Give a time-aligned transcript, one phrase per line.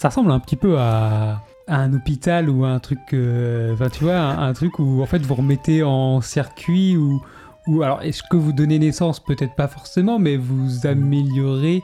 [0.00, 3.00] Ça ressemble un petit peu à, à un hôpital ou à un truc.
[3.14, 7.20] euh, Enfin, tu vois, un, un truc où en fait vous remettez en circuit ou.
[7.66, 9.18] ou alors, est-ce que vous donnez naissance?
[9.18, 11.82] Peut-être pas forcément, mais vous améliorez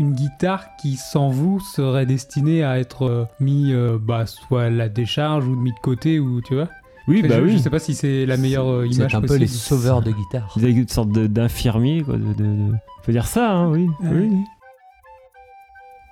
[0.00, 4.70] une guitare qui, sans vous, serait destinée à être euh, mis euh, bah, soit à
[4.70, 6.68] la décharge ou mis de côté, ou tu vois
[7.06, 7.60] Oui, je, bah je oui.
[7.60, 10.50] sais pas si c'est la meilleure euh, C'est image un peu les sauveurs de guitare.
[10.56, 12.14] Vous avez une sorte de- d'infirmier, quoi.
[12.16, 13.86] De, de- de- On peut dire ça, hein, oui.
[14.02, 14.08] Ouais.
[14.12, 14.30] oui.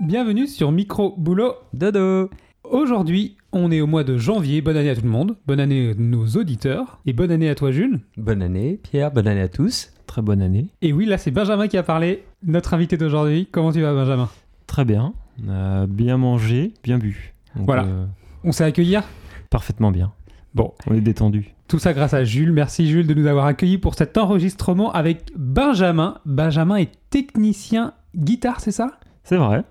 [0.00, 1.54] Bienvenue sur Micro Boulot.
[1.74, 2.30] Dodo
[2.64, 4.60] Aujourd'hui, on est au mois de janvier.
[4.60, 5.36] Bonne année à tout le monde.
[5.46, 7.00] Bonne année à nos auditeurs.
[7.06, 8.00] Et bonne année à toi, Jules.
[8.16, 9.92] Bonne année, Pierre, bonne année à tous.
[10.06, 10.68] Très bonne année.
[10.82, 13.48] Et oui, là, c'est Benjamin qui a parlé, notre invité d'aujourd'hui.
[13.50, 14.28] Comment tu vas, Benjamin?
[14.66, 15.12] Très bien.
[15.46, 17.34] On a bien mangé, bien bu.
[17.56, 17.84] Donc, Voilà.
[17.84, 18.06] euh,
[18.44, 19.02] On s'est accueillir?
[19.50, 20.12] Parfaitement bien.
[20.54, 21.54] Bon, On est détendu.
[21.68, 22.52] tout ça grâce à Jules.
[22.52, 26.18] Merci, Jules, de nous avoir accueillis pour cet enregistrement avec Benjamin.
[26.24, 28.98] Benjamin est technicien guitare, c'est ça?
[29.24, 29.62] C'est vrai.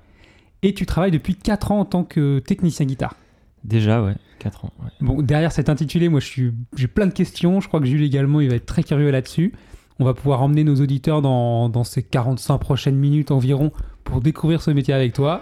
[0.63, 3.15] Et tu travailles depuis 4 ans en tant que technicien guitare.
[3.63, 4.15] Déjà, ouais.
[4.39, 4.73] 4 ans.
[4.81, 4.89] ouais.
[5.01, 7.61] Bon, derrière cet intitulé, moi, j'ai plein de questions.
[7.61, 9.53] Je crois que Jules également, il va être très curieux là-dessus.
[9.99, 13.71] On va pouvoir emmener nos auditeurs dans, dans ces 45 prochaines minutes environ
[14.05, 15.41] pour découvrir ce métier avec toi.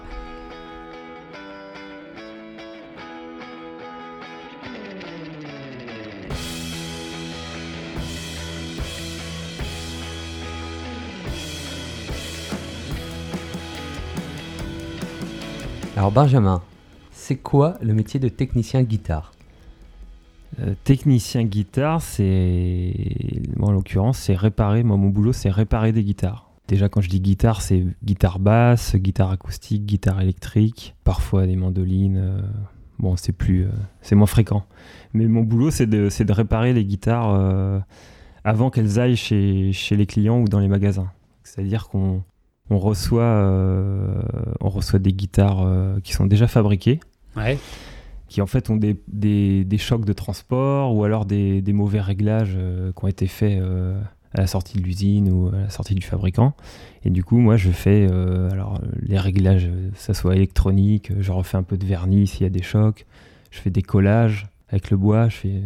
[16.07, 16.61] Alors Benjamin,
[17.11, 19.33] c'est quoi le métier de technicien guitare
[20.61, 22.93] Euh, technicien guitare, c'est.
[23.57, 24.83] Moi, en l'occurrence, c'est réparer.
[24.83, 26.49] Moi, mon boulot, c'est réparer des guitares.
[26.69, 32.15] Déjà, quand je dis guitare, c'est guitare basse, guitare acoustique, guitare électrique, parfois des mandolines.
[32.15, 32.39] euh,
[32.99, 33.65] Bon, c'est plus.
[33.65, 33.71] euh,
[34.01, 34.63] C'est moins fréquent.
[35.11, 37.81] Mais mon boulot, c'est de, de réparer les guitares
[38.45, 41.11] avant qu'elles aillent chez, chez les clients ou dans les magasins.
[41.43, 42.23] C'est-à-dire qu'on
[42.69, 44.21] on reçoit, euh,
[44.61, 46.99] on reçoit des guitares euh, qui sont déjà fabriquées
[47.35, 47.57] Ouais.
[48.27, 52.01] qui en fait ont des, des- des chocs de transport ou alors des, des mauvais
[52.01, 53.61] réglages euh, qui ont été faits
[54.33, 56.53] à la sortie de l'usine ou à la sortie du fabricant.
[57.05, 58.05] Et du coup, moi, je fais
[58.51, 62.49] alors les réglages, ça soit électronique, je refais un peu de vernis s'il y a
[62.49, 63.05] des chocs,
[63.51, 65.61] je fais des collages avec le bois, je fais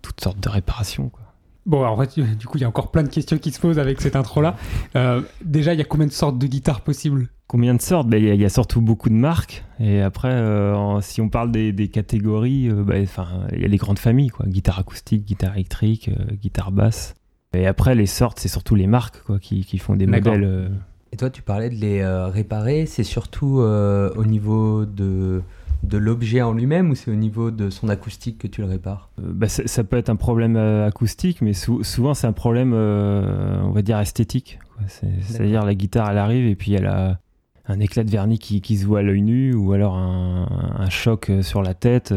[0.00, 1.10] toutes sortes de réparations.
[1.10, 1.20] Quoi.
[1.66, 3.78] Bon, en fait, du coup, il y a encore plein de questions qui se posent
[3.78, 4.56] avec cette intro-là.
[4.96, 7.28] Euh, déjà, il y a combien de sortes de guitares possibles?
[7.46, 8.08] Combien de sortes?
[8.08, 9.64] Ben, Il y, a- il y a surtout beaucoup de marques.
[9.80, 13.64] Et après, euh, en- si on parle des, des catégories, euh, ben, enfin, il y
[13.64, 14.46] a les grandes familles, quoi.
[14.46, 17.14] Guitare acoustique, guitare électrique, euh, guitare basse.
[17.54, 20.42] Et après, les sortes, c'est surtout les marques quoi, qui, qui font des modèles.
[20.44, 20.68] euh,
[21.12, 25.40] Et toi, tu parlais de les euh, réparer, c'est surtout euh, au niveau de,
[25.84, 29.10] de l'objet en lui-même ou c'est au niveau de son acoustique que tu le répares?
[29.20, 32.72] Euh, ben, ça, peut être un problème euh, acoustique, mais sou- souvent, c'est un problème,
[32.74, 34.58] euh, on va dire, esthétique.
[34.88, 37.18] C'est-à-dire, la guitare, elle arrive et puis elle a
[37.66, 40.90] un éclat de vernis qui, qui se voit à l'œil nu ou alors un, un
[40.90, 42.12] choc euh, sur la tête.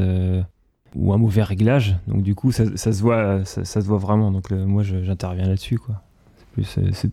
[0.96, 1.96] ou un mauvais réglage.
[2.08, 4.32] Donc du coup, ça, ça se voit, ça, ça se voit vraiment.
[4.32, 5.80] Donc le- moi, j'interviens là-dessus.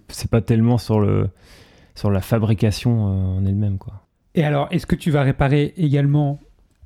[0.09, 1.29] C'est pas tellement sur le
[1.95, 3.05] sur la fabrication
[3.39, 4.04] en elle-même, quoi.
[4.35, 6.41] Et alors, est-ce que tu vas réparer également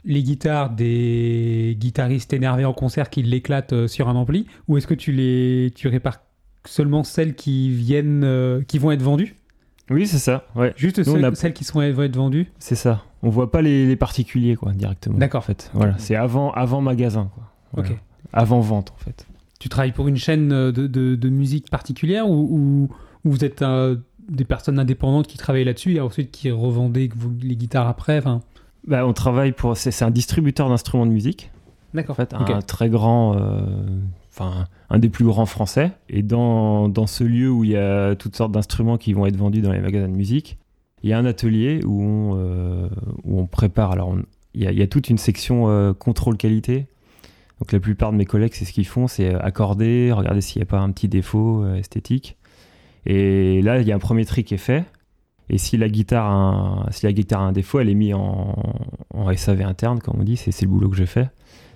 [0.05, 4.87] les guitares des guitaristes énervés en concert qui l'éclatent euh, sur un ampli Ou est-ce
[4.87, 6.21] que tu les tu répares
[6.65, 9.35] seulement celles qui viennent, euh, qui vont être vendues?
[9.91, 10.47] Oui, c'est ça.
[10.55, 12.47] Ouais, Juste Nous, celles, on a- celles qui sont, vont être vendues?
[12.59, 13.03] C'est ça.
[13.23, 15.17] On voit pas les, les particuliers, quoi, directement.
[15.19, 15.39] D'accord.
[15.39, 17.45] En fait, voilà, c'est avant avant magasin, quoi.
[17.73, 17.91] Voilà.
[18.33, 19.27] Avant vente, en fait.
[19.59, 22.89] Tu travailles pour une chaîne euh, de, de- de musique particulière ou, ou-
[23.25, 23.97] ou vous êtes euh,
[24.28, 27.09] des personnes indépendantes qui travaillent là-dessus et ensuite qui revendaient
[27.43, 28.41] les guitares après enfin...
[28.87, 29.77] Bah, on travaille pour.
[29.77, 31.50] C'est un distributeur d'instruments de musique.
[31.94, 32.15] D'accord.
[32.15, 33.61] En fait, un très grand, euh,
[34.31, 35.91] enfin un des plus grands français.
[36.09, 39.37] Et dans, dans ce lieu où il y a toutes sortes d'instruments qui vont être
[39.37, 40.59] vendus dans les magasins de musique,
[41.03, 42.88] il y a un atelier où on, euh,
[43.25, 43.93] où on prépare.
[43.93, 44.22] Alors, on-
[44.55, 46.87] il y, a, il y a toute une section euh, contrôle qualité.
[47.61, 50.62] Donc, la plupart de mes collègues, c'est ce qu'ils font, c'est accorder, regarder s'il n'y
[50.62, 52.38] a pas un petit défaut esthétique.
[53.11, 54.85] Et là, il y a un premier tri qui est fait.
[55.51, 56.31] Et si la guitare a
[56.87, 58.55] un, si la guitare a un défaut, elle est mise en,
[59.15, 60.37] en SAV interne, comme on dit.
[60.37, 61.31] C'est le boulot que je fais.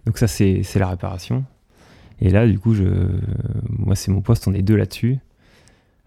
[0.06, 1.44] Donc ça, c'est la réparation.
[2.20, 2.84] Et là, du coup, je,
[3.70, 5.18] moi, c'est mon poste, on est deux là-dessus.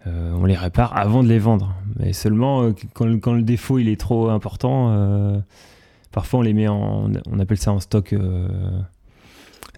[0.06, 1.74] Euh, on les répare avant de les vendre.
[1.98, 5.40] Mais seulement euh, quand, le- quand le défaut il est trop important, euh,
[6.12, 8.46] parfois on les met en, on appelle ça en stock euh,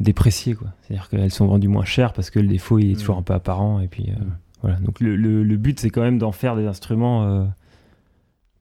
[0.00, 0.68] déprécié, quoi.
[0.82, 3.20] C'est-à-dire qu'elles sont vendues moins cher parce que le défaut il est toujours Mm.
[3.20, 3.80] un peu apparent.
[3.80, 4.32] Et puis Mm.
[4.62, 4.76] Voilà.
[4.80, 7.44] Donc le, le- le but c'est quand même d'en faire des instruments euh,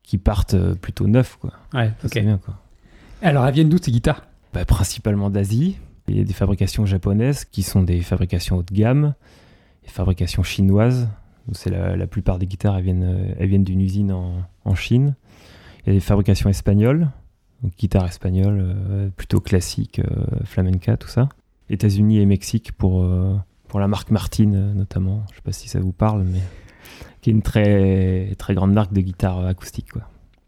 [0.04, 1.52] qui partent euh, plutôt neufs, quoi.
[1.74, 2.12] Ouais, Ça, ok.
[2.14, 2.58] c'est bien, quoi.
[3.22, 4.26] Alors, elles viennent d'où ces guitares?
[4.54, 5.78] Bah, principalement d'Asie.
[6.08, 9.14] Il y a des fabrications japonaises qui sont des fabrications haut de gamme,
[9.84, 11.10] des fabrications chinoises.
[11.48, 14.36] Donc, C'est la, la plupart des guitares elles viennent, euh, elles viennent d'une usine en,
[14.64, 15.16] en Chine.
[15.86, 17.10] Il y a des fabrications espagnoles,
[17.64, 21.28] Donc, guitare espagnole, euh, plutôt classique, euh, flamenca, tout ça.
[21.70, 23.04] États-Unis et Mexique pour,
[23.68, 25.24] pour la marque Martin, euh, notamment.
[25.32, 26.42] Je sais pas si ça vous parle, mais
[27.22, 29.92] qui est une très, très grande marque de guitare acoustique.
[29.92, 30.04] Quoi.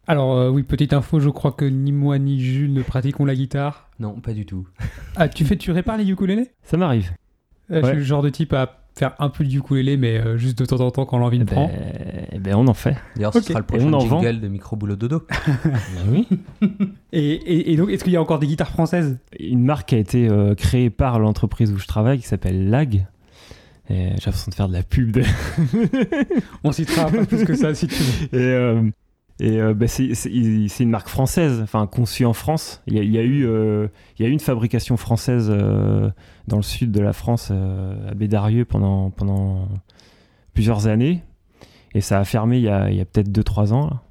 [0.07, 3.35] Alors euh, oui, petite info, je crois que ni moi ni Jules ne pratiquons la
[3.35, 3.89] guitare.
[3.99, 4.67] Non, pas du tout.
[5.15, 6.49] Ah, tu fais, tu répares les ukulélés?
[6.63, 7.11] Ça m'arrive.
[7.71, 10.37] Euh, Je suis le genre de type à faire un peu de ukulélé, mais euh,
[10.37, 11.71] juste de temps en temps quand l'envie Eh me ben, prend.
[12.31, 12.95] eh ben, on en fait.
[13.15, 14.21] D'ailleurs, ce sera le prochain on vend.
[14.21, 15.25] jingle de Micro Boulot Dodo.
[16.11, 16.27] oui.
[17.13, 19.17] Et, et- et donc, est-ce qu'il y a encore des guitares françaises?
[19.39, 23.05] Une marque qui a été euh, créée par l'entreprise où je travaille qui s'appelle LAG.
[23.89, 25.11] Et J'ai l'impression de faire de la pub.
[25.11, 25.23] de-
[26.63, 28.39] On citera pas plus que ça si tu veux.
[28.39, 28.81] Et, euh,
[29.39, 32.81] et euh, bah, c'est une marque française, enfin conçue en France.
[32.87, 33.87] Il y a, il y a eu, euh,
[34.17, 36.09] il y a eu une fabrication française euh,
[36.47, 39.67] dans le sud de la France, à Bédarieux, pendant, pendant
[40.53, 41.23] plusieurs années.
[41.93, 43.87] Et ça a fermé il y a, peut-être 2-3 ans.
[43.87, 44.01] là.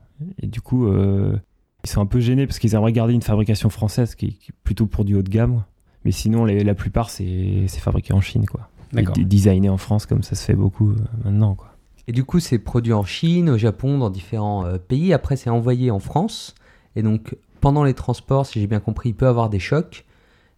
[0.42, 4.14] Et du coup, ils sont un peu gênés parce qu'ils aimeraient garder une fabrication française
[4.14, 5.64] qui, qui est plutôt pour du haut de gamme.
[6.04, 8.46] Mais sinon, les- la plupart, c'est fabriqué en Chine.
[8.46, 8.68] Quoi.
[9.18, 10.94] Et designé en France, comme ça se fait beaucoup
[11.24, 11.54] maintenant.
[11.54, 11.67] Quoi.
[12.08, 15.12] Et du coup, c'est produit en Chine, au Japon, dans différents euh, pays.
[15.12, 16.54] Après, c'est envoyé en France.
[16.96, 20.06] Et donc, pendant les transports, si j'ai bien compris, il peut avoir des chocs.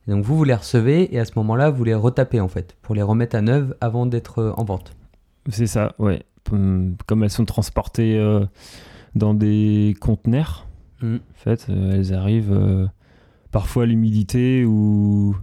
[0.06, 2.76] Et donc, vous, vous les recevez et à ce moment-là, vous les retapez en fait,
[2.82, 4.93] pour les remettre à neuf avant d'être euh, en vente.
[5.49, 6.23] C'est ça, ouais.
[6.52, 8.46] Hum, Comme elles sont transportées euh,
[9.14, 10.67] dans des conteneurs,
[11.03, 11.14] Mm.
[11.17, 12.88] en fait, euh, elles arrivent
[13.50, 15.35] parfois à l'humidité ou,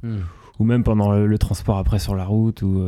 [0.60, 2.80] ou même pendant le, le transport après sur la route ou,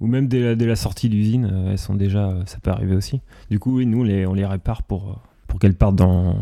[0.00, 2.94] ou même dès la, dès la sortie d'usine, euh, elles sont déjà, ça peut arriver
[2.96, 3.20] aussi.
[3.50, 5.14] Du coup, oui, nous, les, on les répare pour, euh,
[5.46, 6.36] pour qu'elles partent dans,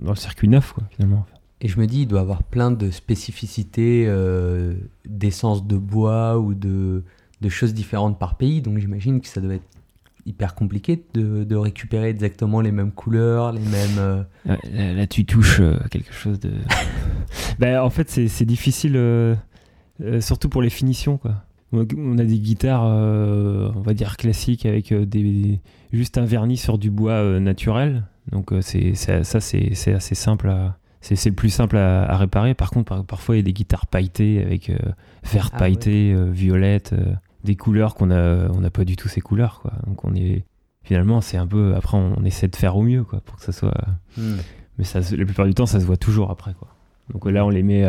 [0.00, 1.26] dans le circuit neuf, quoi, finalement.
[1.60, 4.74] Et je me dis, il doit avoir plein de spécificités euh,
[5.08, 7.02] d'essence de bois ou de,
[7.40, 8.62] de choses différentes par pays.
[8.62, 9.66] Donc, j'imagine que ça doit être
[10.24, 13.98] hyper compliqué de, de récupérer exactement les mêmes couleurs, les mêmes.
[13.98, 16.52] euh, Là, là, tu touches euh, quelque chose de.
[17.58, 19.34] bah, en fait, c'est difficile, euh,
[20.00, 21.16] euh, surtout pour les finitions.
[21.18, 21.42] Quoi.
[21.72, 25.60] On a des guitares, euh, on va dire classiques, avec euh, des,
[25.92, 28.04] juste un vernis sur du bois euh, naturel.
[28.32, 30.78] Donc, euh, c'est ça, c'est c'est assez simple à.
[31.00, 32.54] C'est c'est le plus simple à, à réparer.
[32.54, 34.72] Par contre, par- parfois, il y a des guitares pailletées avec
[35.30, 36.94] verte Ah pailletée, euh, violette,
[37.44, 39.60] des couleurs qu'on a, on n'a pas du tout ces couleurs.
[39.60, 39.72] Quoi.
[39.86, 40.44] Donc, on est.
[40.82, 41.74] Finalement, c'est un peu.
[41.76, 43.74] Après, on, on essaie de faire au mieux, quoi, pour que ça soit.
[44.78, 46.54] Mais ça, la plupart du temps, ça se voit toujours après.
[46.54, 46.68] Quoi.
[47.12, 47.80] Donc là, on les met.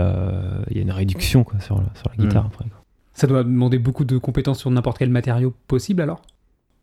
[0.70, 2.48] Il y a une réduction quoi, sur, la- sur la guitare Mm.
[2.48, 2.66] après.
[2.66, 2.79] Quoi.
[3.20, 6.22] Ça doit demander beaucoup de compétences sur n'importe quel matériau possible alors?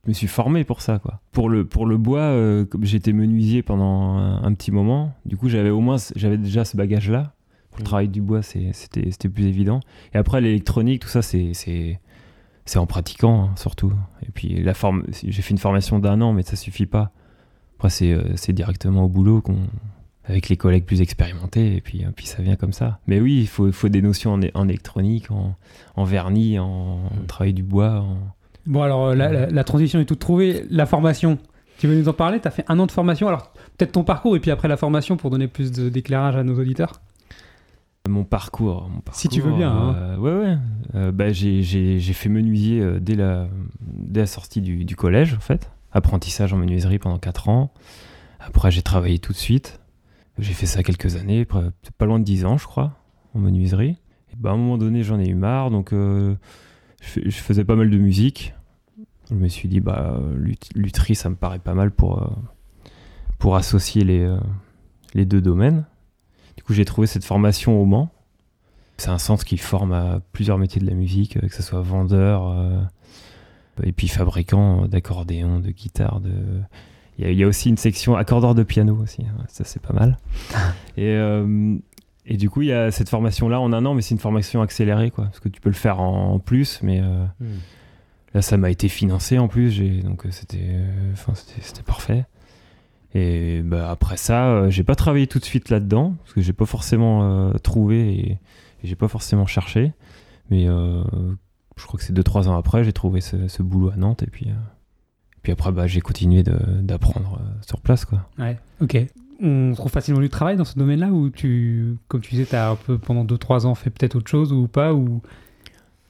[0.04, 0.98] Je me suis formé pour ça.
[0.98, 1.18] Quoi.
[1.32, 5.38] Pour, le, pour le bois, euh, comme j'étais menuisier pendant un, un petit moment, du
[5.38, 7.32] coup, j'avais au moins j'avais déjà ce bagage-là.
[7.70, 7.86] Pour le Mm.
[7.86, 9.80] travail du bois, c'était plus évident.
[10.12, 11.98] Et après, l'électronique, tout ça, c'est.
[12.76, 13.94] en pratiquant hein, surtout.
[14.22, 17.12] Et puis la forme, j'ai fait une formation d'un an, mais ça suffit pas.
[17.78, 19.56] Après, c'est euh, c'est directement au boulot qu'on,
[20.28, 22.98] avec les collègues plus expérimentés, et puis, euh, puis ça vient comme ça.
[23.06, 25.54] Mais oui, il faut, des notions en, électronique, en,
[25.94, 27.26] en vernis, en, Mm.
[27.26, 28.00] travail du bois.
[28.00, 28.18] en-
[28.66, 30.64] Bon alors euh, la, la- la transition est toute trouvée.
[30.70, 31.38] La formation,
[31.78, 32.40] tu veux nous en parler?
[32.40, 34.76] Tu as fait un an de formation, alors peut-être ton parcours et puis après la
[34.76, 37.00] formation pour donner plus de- d'éclairage à nos auditeurs.
[38.08, 39.94] Mon parcours, mon Si tu veux bien, hein.
[39.96, 40.56] euh, ouais, ouais.
[40.94, 43.48] Euh, bah, j'ai, j'ai- j'ai fait menuisier euh, dès, la,
[43.80, 45.70] dès la sortie du, du collège, en fait.
[45.92, 47.72] Apprentissage en menuiserie pendant 4 ans.
[48.40, 49.80] Après, j'ai travaillé tout de suite.
[50.38, 52.92] J'ai fait ça quelques années, pas loin de 10 ans, je crois,
[53.34, 53.96] en menuiserie.
[54.32, 56.34] Et bah, à un moment donné, j'en ai eu marre, donc euh,
[57.00, 58.54] je, fais- je faisais pas mal de musique.
[59.30, 62.26] Je me suis dit, bah, lut- lutherie, ça me paraît pas mal pour, euh,
[63.38, 64.38] pour associer les, euh,
[65.14, 65.84] les deux domaines.
[66.56, 68.10] Du coup, j'ai trouvé cette formation au Mans.
[68.98, 72.50] C'est un centre qui forme à plusieurs métiers de la musique, que ce soit vendeur,
[73.82, 76.20] et puis fabricant d'accordéons, de guitares.
[76.20, 76.32] De...
[77.18, 79.64] Il, y a, il y a aussi une section accordeur de piano aussi, hein, ça
[79.64, 80.18] c'est pas mal.
[80.96, 81.76] et, euh,
[82.26, 84.62] et du coup, il y a cette formation-là en un an, mais c'est une formation
[84.62, 87.24] accélérée, quoi, parce que tu peux le faire en plus, mais euh,
[88.34, 90.78] Là, ça m'a été financé en plus, donc euh, c'était,
[91.62, 92.26] c'était, parfait.
[93.14, 96.66] Et bah, après ça, j'ai pas travaillé tout de suite là-dedans, parce que j'ai pas
[96.66, 98.38] forcément trouvé et, et
[98.84, 99.94] j'ai pas forcément cherché.
[100.50, 100.68] Mais
[101.76, 104.26] je crois que c'est 2-3 ans après, j'ai trouvé ce, ce boulot à Nantes, et
[104.26, 104.54] puis, euh,
[105.46, 108.04] puis après, bah, j'ai continué d'apprendre euh, sur place.
[108.04, 108.28] Quoi.
[108.36, 108.98] Ouais, ok.
[109.40, 112.68] On trouve facilement du travail dans ce domaine-là ou tu, comme tu disais, tu as
[112.70, 115.22] un peu pendant 2-3 ans fait peut-être autre chose ou pas ou...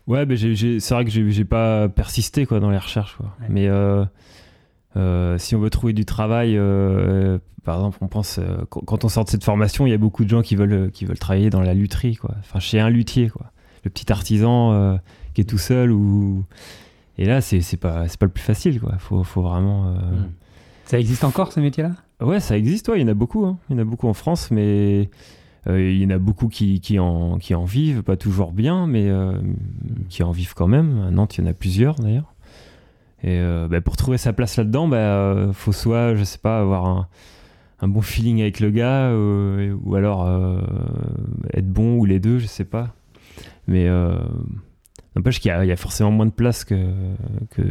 [0.06, 3.14] Ouais, ben j'ai- j'ai- c'est vrai que j'ai pas persisté quoi, dans les recherches.
[3.18, 3.26] Quoi.
[3.42, 3.46] Ouais.
[3.50, 4.06] Mais euh,
[4.96, 9.08] euh, si on veut trouver du travail, euh, par exemple, on pense, euh, quand, on
[9.10, 11.50] sort de cette formation, il y a beaucoup de gens qui veulent, qui veulent travailler
[11.50, 12.34] dans la lutherie, quoi.
[12.40, 13.52] enfin chez un luthier, quoi.
[13.84, 14.96] le petit artisan euh,
[15.34, 15.92] qui est tout seul.
[15.92, 16.42] Ou...
[17.18, 18.74] Et là, c'est pas, pas le plus facile.
[18.74, 19.88] Il faut, faut vraiment.
[19.88, 20.30] euh, Mm.
[20.84, 21.92] Ça existe encore ce métier-là?
[22.20, 23.44] Ouais, ça existe, ouais, il y en a beaucoup.
[23.44, 23.58] hein.
[23.68, 25.10] Il y en a beaucoup en France, mais
[25.66, 28.86] euh, il y en a beaucoup qui, qui, en, qui en vivent, pas toujours bien,
[28.86, 29.32] mais euh,
[30.08, 31.02] qui en vivent quand même.
[31.08, 32.32] À Nantes, il y en a plusieurs d'ailleurs.
[33.24, 37.08] Et bah, pour trouver sa place là-dedans, bah, faut soit, je sais pas, avoir un,
[37.80, 40.28] un bon feeling avec le gars, ou alors
[41.52, 42.94] être bon, ou les deux, je sais pas.
[43.66, 43.88] Mais
[45.16, 46.92] n'empêche qu'il y, y a forcément moins de place que,
[47.50, 47.62] que,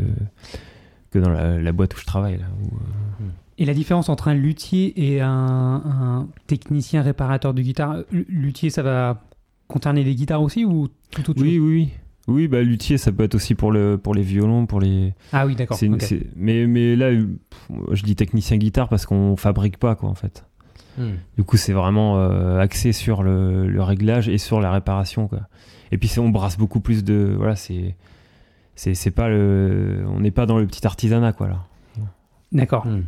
[1.12, 2.38] que dans la, la boîte où je travaille.
[2.38, 7.62] Là, où, euh, Et la différence entre un luthier et un, un technicien réparateur de
[7.62, 9.24] guitare, luthier, ça va
[9.68, 11.90] concerner les guitares aussi ou tout autre Oui, chose oui, oui.
[12.28, 15.14] Oui, bah, luthier, ça peut être aussi pour, le, pour les violons, pour les.
[15.32, 15.78] Ah oui, d'accord.
[16.36, 20.44] Mais, mais là, pff, je dis technicien guitare parce qu'on fabrique pas, quoi, en fait.
[20.98, 21.18] Hmm.
[21.38, 25.42] Du coup, c'est vraiment euh, axé sur le, le réglage et sur la réparation, quoi.
[25.92, 27.34] Et puis, on brasse beaucoup plus de.
[27.38, 27.96] Voilà, c'est.
[28.76, 30.04] C'est c'est pas le.
[30.08, 31.66] On n'est pas dans le petit artisanat, quoi, là.
[32.52, 32.86] D'accord.
[32.88, 33.04] Hmm.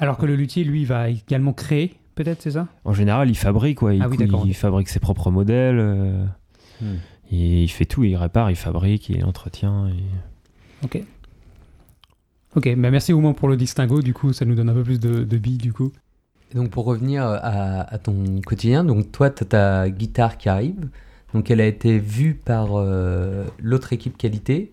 [0.00, 2.66] Alors que le luthier, lui, va également créer, peut-être, c'est ça?
[2.84, 3.94] En général, il fabrique, quoi.
[3.94, 5.78] Il, Ah oui, cou- d'accord, il fabrique ses propres modèles.
[5.78, 6.24] euh,
[6.82, 6.96] Hmm.
[7.30, 9.88] et il fait tout, il répare, il fabrique, il entretient.
[9.88, 11.02] et- Ok.
[12.56, 14.82] Ok, bah merci au moins pour le distinguo, du coup, ça nous donne un peu
[14.82, 15.92] plus de, de billes, du coup.
[16.52, 20.48] Et donc pour revenir à, à ton quotidien, donc toi tu as ta guitare qui
[20.48, 20.88] arrive,
[21.34, 24.72] donc elle a été vue par euh, l'autre équipe qualité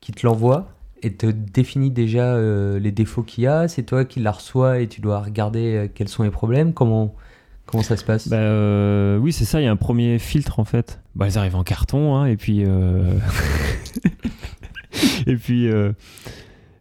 [0.00, 0.68] qui te l'envoie
[1.02, 4.80] et te définit déjà euh, les défauts qu'il y a, c'est toi qui la reçois
[4.80, 7.14] et tu dois regarder euh, quels sont les problèmes, comment,
[7.66, 8.28] comment ça se passe?
[8.28, 11.00] Bah oui, c'est ça, il y a un premier filtre en fait.
[11.14, 12.60] Bah, elles arrivent en carton, hein, et puis.
[15.26, 15.70] et puis.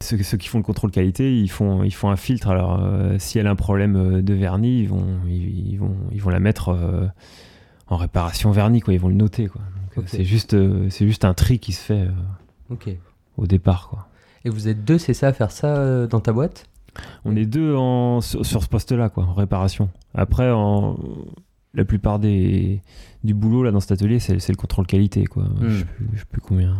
[0.01, 2.47] Ceux, qui font le contrôle qualité, ils font, un filtre.
[2.47, 2.81] Alors,
[3.17, 6.73] si elle a un problème de vernis, ils vont, ils, vont, la mettre
[7.89, 8.93] en réparation vernis, quoi.
[8.93, 9.61] Ils vont le noter, quoi.
[9.97, 12.11] Euh, c'est juste, euh, c'est juste un tri qui se fait euh,
[13.37, 14.07] au départ, quoi.
[14.45, 16.65] Et vous êtes deux, c'est ça, à faire ça dans ta boîte?
[17.25, 19.89] On est deux en, sur, sur ce poste-là, quoi, en réparation.
[20.13, 20.97] Après, en,
[21.73, 22.81] la plupart des,
[23.23, 25.43] du boulot là dans cet atelier, c'est c'est le contrôle qualité, quoi.
[25.43, 25.69] Hmm.
[25.69, 26.75] Je sais plus- je sais plus combien.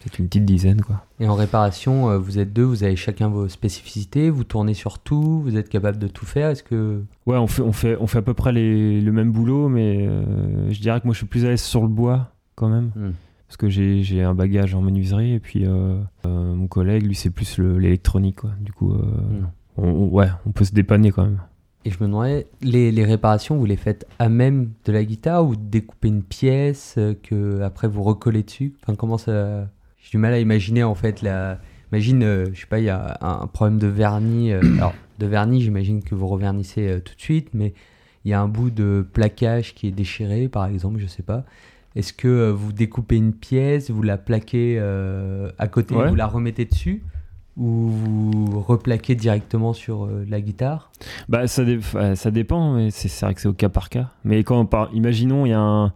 [0.00, 1.04] Peut-être une petite dizaine, quoi.
[1.20, 4.98] Et en réparation, euh, vous êtes deux, vous avez chacun vos spécificités, vous tournez sur
[4.98, 7.02] tout, vous êtes capable de tout faire, est-ce que...
[7.26, 10.06] Ouais, on fait, on fait, on fait à peu près les- le même boulot, mais
[10.08, 12.90] euh, je dirais que moi je suis plus à l'aise sur le bois quand même.
[12.96, 13.10] Hmm.
[13.46, 17.14] Parce que j'ai j'ai un bagage en menuiserie, et puis euh, euh, mon collègue, lui,
[17.16, 18.50] c'est plus le- l'électronique, quoi.
[18.60, 19.46] Du coup, euh, Hmm.
[19.76, 21.40] on, on- ouais, on peut se dépanner quand même.
[21.84, 25.46] Et je me demandais, les, les réparations, vous les faites à même de la guitare
[25.46, 28.74] ou découpez une pièce que après vous recollez dessus?
[28.82, 29.68] Enfin, comment ça
[30.02, 31.58] J'ai du mal à imaginer en fait la.
[31.92, 34.52] Imagine, euh, je sais pas, il y a un, problème de vernis.
[34.52, 37.74] euh, alors, de vernis, j'imagine que vous revernissez euh, tout de suite, mais
[38.24, 41.44] il y a un bout de plaquage qui est déchiré, par exemple, je sais pas.
[41.96, 46.08] Est-ce que euh, vous découpez une pièce, vous la plaquez à côté, Ouais.
[46.08, 47.02] vous la remettez dessus
[47.56, 50.92] ou vous replaquez directement sur la guitare?
[51.28, 51.80] Bah, ça, dé-
[52.14, 54.10] ça dépend, mais c'est vrai que c'est au cas par cas.
[54.24, 55.92] Mais quand on imaginons, il y a un,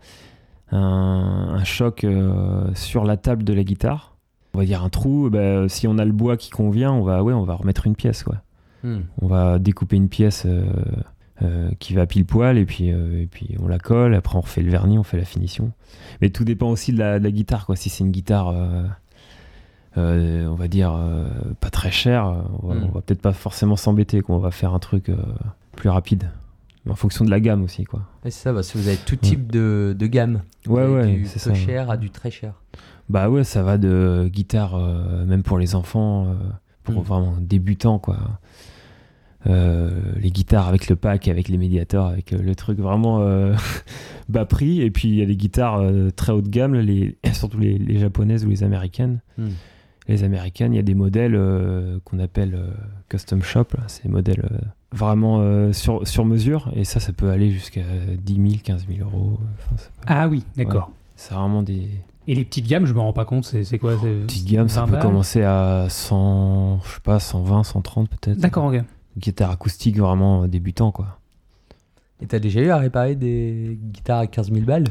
[0.75, 4.17] un, un choc euh, sur la table de la guitare,
[4.55, 7.23] on va dire un trou, bah, si on a le bois qui convient, on va,
[7.23, 8.37] ouais, on va remettre une pièce, quoi.
[8.83, 9.01] Hmm.
[9.23, 10.65] On va découper une pièce euh,
[11.43, 14.41] euh, qui va pile poil, et puis, euh, et puis on la colle, après on
[14.43, 15.73] refait le vernis, on fait la finition.
[16.21, 17.77] Mais tout dépend aussi de la, de la guitare, quoi.
[17.77, 18.83] Si c'est une guitare, euh,
[19.97, 21.29] euh, on va dire, euh,
[21.61, 22.85] pas très chère, euh, on va, Mm.
[22.85, 24.37] on va peut-être pas forcément s'embêter, quoi.
[24.37, 25.17] On va faire un truc euh,
[25.77, 26.29] plus rapide.
[26.89, 28.03] En fonction de la gamme aussi, quoi.
[28.25, 30.43] C'est ça, parce que vous avez tout type de, de gamme.
[30.67, 31.55] Vous Ouais, ouais, Du peu ça.
[31.55, 32.53] cher à du très cher.
[33.09, 36.35] Bah ouais, ça va de guitare, euh, même pour les enfants, euh,
[36.83, 37.05] pour Mm.
[37.07, 38.19] vraiment débutants, quoi.
[39.47, 43.21] Euh, les guitares avec le pack, avec les médiators, avec le truc vraiment
[44.29, 44.81] bas prix.
[44.83, 45.83] Et puis il y a des guitares
[46.17, 49.21] très haut de gamme, les, surtout les, les japonaises ou les américaines.
[49.39, 49.49] Hmm.
[50.09, 51.39] Les américaines, il y a des modèles
[52.05, 52.59] qu'on appelle
[53.09, 53.67] custom shop.
[53.77, 53.85] là.
[53.87, 54.47] C'est des modèles
[54.95, 56.71] vraiment euh, sur, sur mesure.
[56.75, 57.83] Et ça, ça peut aller jusqu'à
[58.19, 59.39] 10 000, 15 000 euros.
[59.75, 60.91] Enfin, Ah oui, d'accord.
[61.17, 61.89] c'est vraiment des
[62.27, 64.69] Et les petites gammes, je me rends pas compte, c'est c'est quoi c'est- petites gammes.
[64.69, 68.39] Ça 20 peut balles commencer à 100, je sais pas, 120, 130 peut-être.
[68.39, 68.83] D'accord, ok.
[69.19, 71.19] Guitare acoustique vraiment débutant, quoi.
[72.23, 74.85] Et t'as déjà eu à réparer des guitares à 15 000 balles?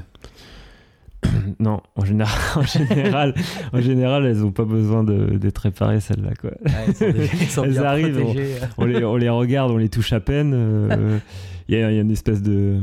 [1.60, 3.34] Non, en général, en général,
[3.74, 6.52] en général, elles ont pas besoin d'être réparées celles-là, quoi.
[6.66, 8.56] elles, sont déjà- elles sont Elles bien arrivent, protégées.
[8.78, 10.52] On les, on les regarde, on les touche à peine.
[10.56, 11.18] euh,
[11.70, 12.82] Il y, a il y a une espèce de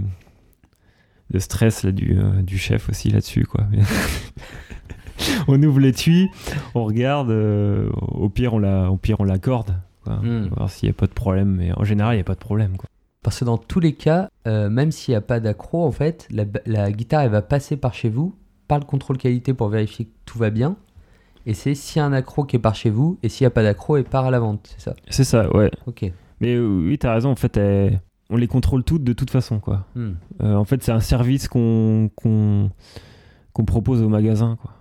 [1.31, 3.65] de stress là du, euh, du chef aussi là-dessus, quoi.
[5.49, 6.29] On ouvre l'étui,
[6.75, 7.31] on regarde.
[7.31, 9.75] euh, au pire, on la, au pire, on l'accorde.
[10.07, 10.19] va
[10.57, 11.55] voir s'il n'y a pas de problème.
[11.57, 12.89] Mais en général, il n'y a pas de problème, quoi.
[13.23, 16.27] Parce que dans tous les cas, euh, même s'il n'y a pas d'accro, en fait,
[16.31, 18.35] la, la guitare, elle va passer par chez vous,
[18.71, 20.77] par le contrôle qualité pour vérifier que tout va bien.
[21.45, 23.49] Et c'est s'il y a un accro qui est par chez vous, et s'il n'y
[23.49, 24.95] a pas d'accro, elle part à la vente, c'est ça?
[25.09, 25.73] C'est ça, ouais.
[25.89, 26.05] Ok.
[26.41, 27.31] Mais oui, t'as raison.
[27.31, 27.59] En fait,
[28.31, 29.87] on les contrôle toutes de toute façon, quoi.
[29.97, 30.13] Hmm.
[30.41, 32.71] Euh, en fait, c'est un service qu'on qu'on
[33.53, 34.73] qu'on propose aux magasins, quoi,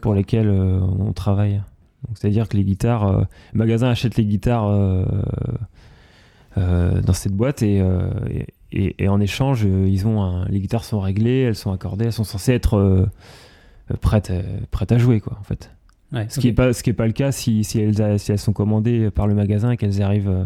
[0.00, 1.62] pour lesquels euh, on travaille.
[2.08, 4.68] Donc, c'est-à-dire que les guitares, euh, le magasin achète les guitares
[6.56, 10.84] dans cette boîte et, et, et- et en échange, euh, ils ont un- les guitares
[10.84, 13.06] sont réglées, elles sont accordées, elles sont censées être euh,
[14.00, 15.70] prêtes, euh, prêtes à jouer, quoi, en fait.
[16.12, 16.56] Ouais, Ce qui n'est ok.
[16.56, 19.10] pas, ce qui est pas le cas si, si, elles, a- si elles sont commandées
[19.10, 20.44] par le magasin et qu'elles arrivent euh,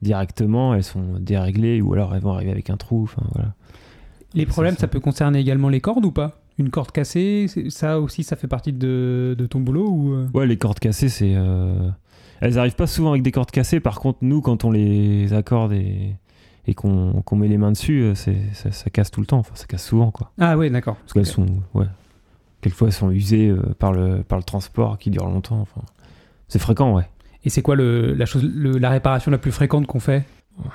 [0.00, 3.10] directement, elles sont déréglées ou alors elles vont arriver avec un trou.
[3.34, 3.54] Voilà.
[4.34, 4.88] Les problèmes, ça ça.
[4.88, 6.38] peut concerner également les cordes ou pas?
[6.58, 10.56] Une corde cassée, ça aussi, ça fait partie de, de ton boulot ou Ouais, les
[10.58, 11.34] cordes cassées, c'est.
[12.40, 13.80] Elles arrivent pas souvent avec des cordes cassées.
[13.80, 16.16] Par contre, nous, quand on les accorde et,
[16.66, 18.30] et qu'on met les mains dessus, euh, ça,
[18.70, 19.38] ça casse tout le temps.
[19.38, 20.30] Enfin, ça casse souvent, quoi.
[20.38, 20.96] Ah ouais, d'accord.
[20.96, 21.46] Parce qu'elles sont.
[21.74, 21.86] Ouais.
[22.60, 25.60] Quelquefois, elles sont usées euh, par, le, par le transport qui dure longtemps.
[25.60, 25.80] Enfin,
[26.48, 27.08] c'est fréquent, ouais.
[27.44, 30.24] Et c'est quoi le, la, chose, le- la réparation la plus fréquente qu'on fait?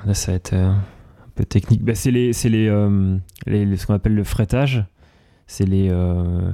[0.05, 1.81] Là, ça va être euh, un peu technique.
[1.83, 3.15] Bah, c'est les, c'est les, euh,
[3.45, 4.83] les- ce qu'on appelle le fretage.
[5.45, 6.51] C'est les, euh,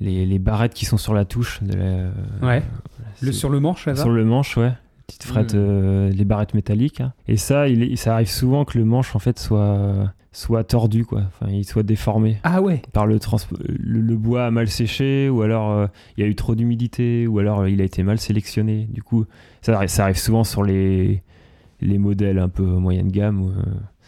[0.00, 1.62] les, les barrettes qui sont sur la touche.
[1.62, 2.10] De la,
[2.44, 2.62] Ouais.
[3.22, 3.94] Le, sur le manche, va?
[3.94, 4.72] Sur le manche, ouais.
[5.10, 5.58] Petite frette, Mm.
[5.58, 7.00] euh, les barrettes métalliques.
[7.00, 7.12] hein.
[7.28, 11.22] Et ça, il, ça arrive souvent que le manche, en fait, soit, soit tordu, quoi.
[11.26, 12.38] Enfin, il soit déformé.
[12.44, 15.86] Ah ouais Par le, trans- le, le bois a mal séché, ou alors euh,
[16.16, 18.86] il y a eu trop d'humidité, ou alors euh, il a été mal sélectionné.
[18.92, 19.24] Du coup,
[19.62, 21.22] ça, arrive- ça arrive souvent sur les,
[21.80, 23.42] les modèles un peu moyenne gamme.
[23.42, 23.52] où,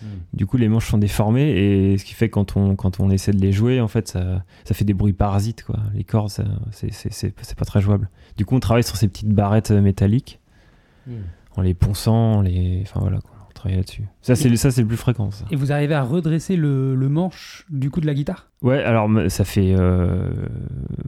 [0.02, 0.18] Hmm.
[0.36, 1.50] du coup, les manches sont déformées,
[1.92, 4.08] et ce qui fait que quand on, quand on essaie de les jouer, en fait,
[4.08, 5.76] ça, ça fait des bruits parasites, quoi.
[5.94, 6.28] Les cordes,
[6.72, 8.08] c'est- pas très jouable.
[8.36, 10.40] Du coup, on travaille sur ces petites barrettes métalliques,
[11.06, 11.12] Hmm.
[11.56, 12.80] en les ponçant, en les...
[12.82, 13.30] Enfin voilà, quoi.
[13.48, 14.04] on travaille là-dessus.
[14.22, 15.44] Ça, c'est le- ça, c'est le plus fréquent, ça.
[15.50, 18.50] Et vous arrivez à redresser le, le manche du coup de la guitare?
[18.62, 20.30] Ouais, alors ça fait euh,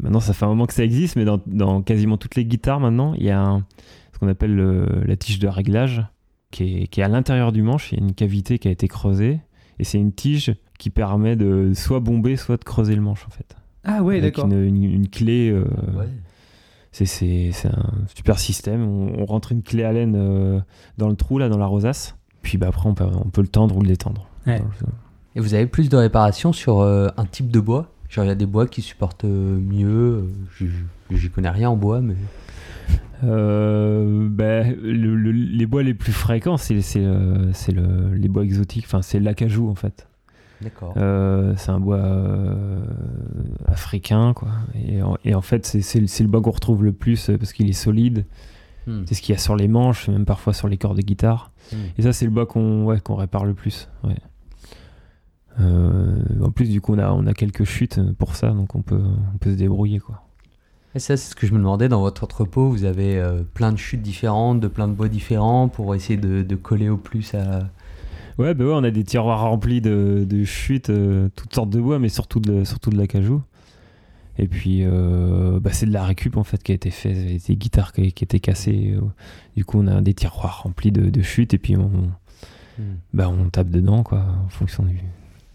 [0.03, 2.81] maintenant ça fait un moment que ça existe, mais dans, dans quasiment toutes les guitares
[2.81, 3.65] maintenant, il y a un-
[4.13, 6.05] ce qu'on appelle le- la tige de réglage
[6.51, 7.93] qui est, qui est à l'intérieur du manche.
[7.93, 9.41] Il y a une cavité qui a été creusée
[9.79, 13.31] et c'est une tige qui permet de soit bomber, soit de creuser le manche en
[13.31, 13.57] fait.
[13.85, 14.51] Ah ouais, Avec d'accord.
[14.51, 15.51] une, une- une clé.
[15.51, 15.65] euh,
[15.97, 16.07] Ouais.
[16.95, 18.83] C'est, c'est, c'est un super système.
[18.87, 20.61] On, on rentre une clé à laine euh,
[20.97, 22.17] dans le trou là, dans la rosace.
[22.43, 24.29] Puis bah, après on peut, on peut le tendre ou le détendre.
[24.47, 24.63] Ouais.
[25.35, 27.91] Et vous avez plus de réparations sur euh, un type de bois?
[28.09, 30.29] Genre, il y a des bois qui supportent euh, mieux.
[30.61, 30.67] euh,
[31.11, 32.15] j'y- connais rien en bois, mais.
[33.25, 38.29] Euh, ben, le- le- les bois les plus fréquents, c'est c'est le- c'est le- les
[38.29, 38.85] bois exotiques.
[38.87, 40.07] Enfin, c'est l'acajou en fait.
[40.97, 42.81] Euh, c'est un bois euh,
[43.67, 44.49] africain, quoi.
[44.75, 47.69] Et, en- et en fait, c'est- le- bois qu'on retrouve le plus euh, parce qu'il
[47.69, 48.25] est solide.
[48.87, 49.03] Hmm.
[49.07, 51.53] C'est ce qu'il y a sur les manches, même parfois sur les cordes de guitare.
[51.73, 51.77] Hmm.
[51.99, 53.89] Et ça, c'est le bois qu'on ouais, répare le plus.
[54.05, 54.17] Ouais.
[55.61, 58.83] Euh, en plus, du coup, on a, on a quelques chutes pour ça, donc on
[58.83, 59.01] peut,
[59.35, 60.21] on peut se débrouiller, quoi.
[60.97, 61.89] Et ça, c'est ce que je me demandais.
[61.89, 65.69] Dans votre entrepôt, vous avez euh, plein de chutes différentes, de plein de bois différents
[65.69, 67.69] pour essayer de, de coller au plus à.
[68.39, 71.81] Ouais, bah ouais, on a des tiroirs remplis de, de chutes, euh, toutes sortes de
[71.81, 73.43] bois, mais surtout de, surtout de l'acajou.
[74.39, 77.57] Et puis, euh, bah, c'est de la récup en fait qui a été fait, des
[77.57, 78.95] guitares qui, qui étaient cassées.
[78.97, 79.01] euh.
[79.57, 82.11] Du coup, on a des tiroirs remplis de, de chutes et puis on,
[83.13, 84.99] bah, on tape dedans quoi, en fonction du,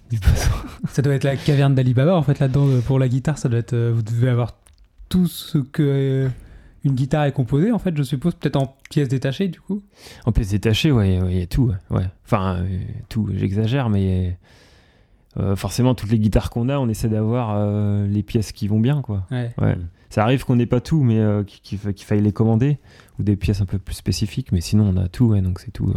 [0.09, 0.63] du besoin.
[0.87, 3.37] Ça doit être la caverne d'Alibaba en fait là-dedans pour la guitare.
[3.37, 3.75] Ça doit être.
[3.75, 4.53] vous devez avoir
[5.09, 6.29] tout ce que
[6.83, 9.81] une guitare est composée en fait, je suppose, peut-être en pièces détachées du coup.
[10.25, 11.71] En pièces détachées, ouais, il y a tout.
[11.89, 12.05] ouais.
[12.25, 14.37] Enfin, euh, tout, j'exagère, mais
[15.37, 18.79] euh, forcément, toutes les guitares qu'on a, on essaie d'avoir euh, les pièces qui vont
[18.79, 19.25] bien quoi.
[19.31, 19.51] Ouais.
[19.61, 19.77] Ouais.
[20.09, 22.79] Ça arrive qu'on n'ait pas tout, mais qu'il qu'il fa- qu'il faille les commander,
[23.19, 25.69] ou des pièces un peu plus spécifiques, mais sinon on a tout, ouais, donc c'est
[25.71, 25.93] tout.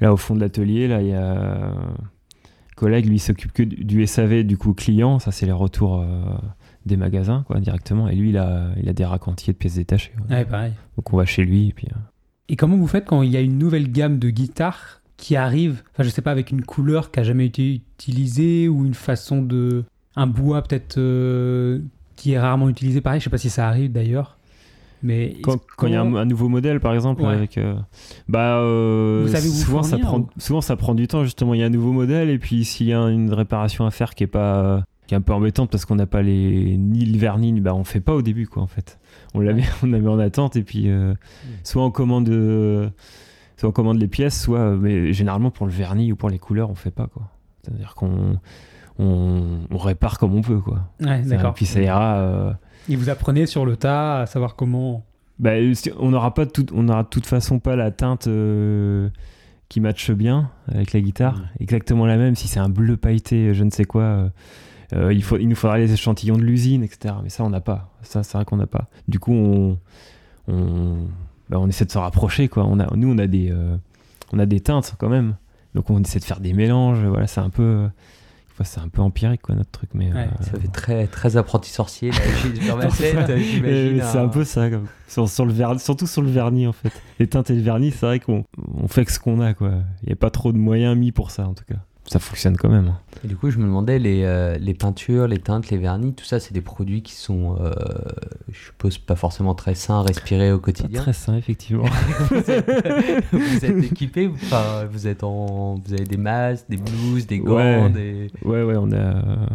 [0.00, 1.34] Là, au fond de l'atelier, là, il y a
[1.70, 1.74] un
[2.76, 6.04] collègue, lui, il s'occupe que du SAV, du coup, client, ça c'est les retours
[6.86, 9.74] des magasins, quoi, directement, et lui, il a, il a des racks entiers de pièces
[9.76, 10.12] détachées.
[10.28, 10.36] ouais.
[10.36, 10.72] Ouais, pareil.
[10.96, 11.86] Donc on va chez lui, et puis...
[11.92, 11.96] euh,
[12.48, 15.82] Et comment vous faites quand il y a une nouvelle gamme de guitares qui arrive,
[15.92, 19.42] enfin je sais pas, avec une couleur qui a jamais été utilisée ou une façon
[19.42, 19.84] de...
[20.16, 21.80] un bois peut-être euh,
[22.16, 24.38] qui est rarement utilisé, pareil, je sais pas si ça arrive d'ailleurs.
[25.02, 27.32] Mais Quand quand il y a un, nouveau modèle, par exemple, Ouais.
[27.32, 27.74] avec, euh,
[28.28, 31.24] bah, euh, Vous savez vous souvent, ça fournir, prend, ou- souvent ça prend du temps,
[31.24, 31.54] justement.
[31.54, 34.14] Il y a un nouveau modèle, et puis s'il y a une réparation à faire
[34.14, 37.18] qui est pas qui est un peu embêtante parce qu'on n'a pas les ni le
[37.18, 39.00] vernis, bah on fait pas au début quoi en fait.
[39.34, 41.14] On la met, on la met en attente et puis euh,
[41.64, 42.88] soit on commande euh,
[43.56, 46.38] soit on commande les pièces, soit euh, mais généralement pour le vernis ou pour les
[46.38, 47.24] couleurs on fait pas quoi.
[47.64, 48.38] C'est-à-dire qu'on
[49.00, 50.88] on, on répare comme on peut quoi.
[51.00, 51.54] Ouais, Ça- d'accord.
[51.54, 52.18] Puis ça ira.
[52.18, 52.52] euh,
[52.88, 55.04] Et vous apprenez sur le tas à savoir comment...
[55.40, 55.54] bah,
[55.98, 58.28] on n'aura pas de toute, on aura de toute façon pas la teinte
[59.68, 62.34] qui matche bien avec la guitare, exactement la même.
[62.36, 64.30] Si c'est un bleu pailleté, je ne sais quoi,
[64.92, 67.14] euh, euh, il, faut, il nous faudra les échantillons de l'usine, etc.
[67.22, 67.92] Mais ça, on n'a pas.
[68.02, 68.88] Ça, c'est vrai qu'on n'a pas.
[69.08, 69.78] Du coup, on,
[70.48, 70.96] on,
[71.48, 72.64] bah, on essaie de se rapprocher, quoi.
[72.66, 73.76] On a, nous, on a des, euh,
[74.32, 75.36] on a des teintes quand même.
[75.74, 77.04] Donc on essaie de faire des mélanges.
[77.04, 77.88] Voilà, c'est un peu,
[78.52, 81.36] enfin, c'est un peu empirique quoi notre truc, mais Ouais, euh, Ça fait très, très
[81.36, 82.10] apprenti sorcier.
[82.90, 84.00] C'est j'imagine.
[84.00, 86.90] Euh, un peu ça, comme- sur, sur le surtout sur le vernis en fait.
[87.20, 89.70] Les teintes et le vernis, c'est vrai qu'on on fait que ce qu'on a quoi.
[90.02, 91.78] Il n'y a pas trop de moyens mis pour ça en tout cas.
[92.12, 92.88] Ça fonctionne quand même.
[92.88, 92.98] hein.
[93.22, 96.24] Et du coup, je me demandais, les, euh, les peintures, les teintes, les vernis, tout
[96.24, 97.70] ça, c'est des produits qui sont, euh,
[98.50, 101.00] je suppose, pas forcément très sains à respirer au Pas quotidien.
[101.02, 101.84] très sain effectivement.
[102.30, 102.68] vous, êtes,
[103.30, 107.38] vous êtes équipé, vous, enfin, vous êtes en, vous avez des masques, des blouses, des
[107.38, 107.90] gants, Ouais.
[107.90, 108.30] des.
[108.44, 108.96] ouais ouais, on a.
[108.96, 109.46] euh,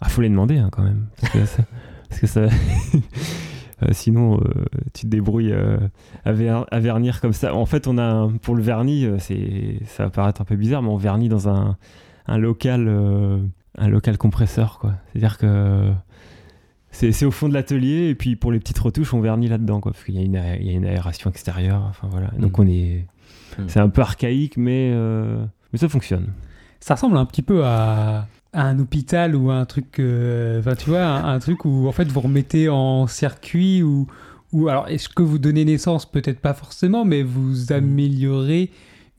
[0.00, 1.06] Ah faut les demander hein, quand même.
[1.20, 1.62] Parce que ça,
[2.08, 2.46] parce que ça-
[3.92, 4.64] sinon, euh,
[4.94, 5.78] tu te débrouilles euh,
[6.24, 7.54] à, ver- à vernir comme ça.
[7.54, 10.56] En fait, on a un- pour le vernis, euh, c'est ça va paraître un peu
[10.56, 11.76] bizarre, mais on vernit dans un,
[12.26, 13.38] un local, euh,
[13.78, 14.92] un local compresseur, quoi.
[15.12, 15.90] C'est-à-dire que
[16.92, 19.92] c'est au fond de l'atelier et puis pour les petites retouches, on vernit là-dedans, quoi,
[19.92, 21.84] parce qu'il y, a une a- il y a une aération extérieure.
[21.88, 22.28] Enfin voilà.
[22.38, 22.62] Donc Mm.
[22.62, 23.06] on est,
[23.58, 23.62] Mm.
[23.68, 26.26] c'est un peu archaïque, mais euh, mais ça fonctionne.
[26.80, 31.04] Ça ressemble un petit peu à un hôpital ou un truc, euh, enfin tu vois,
[31.04, 34.06] un, un truc où en fait vous remettez en circuit ou,
[34.52, 36.10] ou alors est-ce que vous donnez naissance?
[36.10, 38.70] Peut-être pas forcément, mais vous améliorez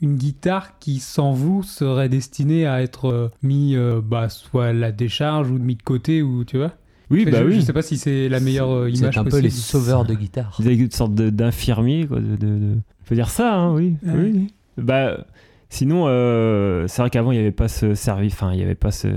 [0.02, 4.74] une guitare qui sans vous serait destinée à être euh, mis euh, bah, soit à
[4.74, 6.74] la décharge ou mis de côté ou tu vois?
[7.12, 7.62] Oui, je, bah je oui.
[7.62, 10.56] sais pas si c'est la meilleure euh, C'est image un peu les sauveurs de guitare.
[10.60, 12.20] Avez une sorte de- d'infirmier, quoi.
[12.20, 13.96] De, de- de- On peut dire ça, hein, oui.
[14.04, 14.14] Ouais.
[14.16, 14.54] oui.
[14.78, 15.26] Bah,
[15.72, 18.76] sinon, euh, c'est vrai qu'avant, il n'y avait pas ce service, enfin, il n'y avait
[18.76, 19.08] pas ce-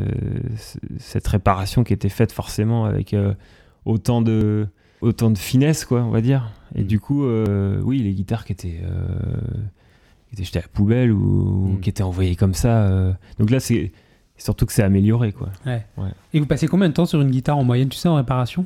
[0.56, 3.34] ce- cette réparation qui était faite forcément avec euh,
[3.84, 4.66] autant, de,
[5.02, 6.50] autant de finesse, quoi, on va dire.
[6.74, 6.86] Et Mm.
[6.86, 8.80] du coup, euh, oui, les guitares qui étaient,
[10.28, 11.80] qui étaient jetées à la poubelle ou Mm.
[11.80, 12.88] qui étaient envoyées comme ça.
[13.38, 13.92] Donc là, c'est
[14.38, 15.50] surtout que c'est amélioré, quoi.
[15.66, 15.84] Ouais.
[15.96, 16.08] Ouais.
[16.32, 18.64] Et vous passez combien de temps sur une guitare en moyenne, tu sais, en réparation?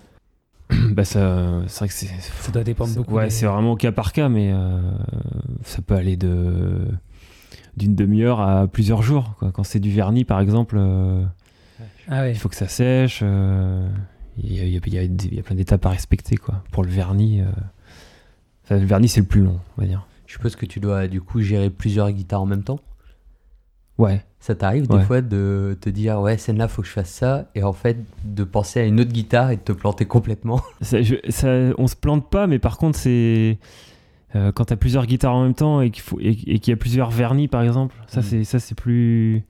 [0.90, 2.06] Bah, ça, c'est vrai que c'est.
[2.42, 3.14] Ça doit dépendre beaucoup.
[3.14, 4.78] Ouais, des- c'est vraiment au cas par cas, mais euh,
[5.64, 6.86] ça peut aller de
[7.78, 9.34] d'une demi-heure à plusieurs jours.
[9.38, 9.50] quoi.
[9.52, 11.24] Quand c'est du vernis, par exemple, euh,
[12.08, 12.32] Ah ouais.
[12.32, 13.20] il faut que ça sèche.
[13.22, 13.88] euh,
[14.36, 16.36] Il y, a, y y y plein d'étapes à respecter.
[16.36, 16.62] Quoi.
[16.72, 17.46] Pour le vernis, euh,
[18.64, 20.06] enfin, le vernis, c'est le plus long, on va dire.
[20.26, 22.80] Je suppose que tu dois du coup gérer plusieurs guitares en même temps.
[23.96, 25.02] Ouais, Ça t'arrive des Ouais.
[25.04, 28.44] fois de te dire ouais celle-là faut que je fasse ça et en fait de
[28.44, 30.60] penser à une autre guitare et de te planter complètement?
[30.82, 33.58] ça, je- ça- on se plante pas, mais par contre, c'est.
[34.36, 36.70] Euh, quand tu as plusieurs guitares en même temps et qu'il faut- et, et qu'il
[36.70, 38.22] y a plusieurs vernis, par exemple, ça, Mm.
[38.24, 39.44] c'est ça c'est plus.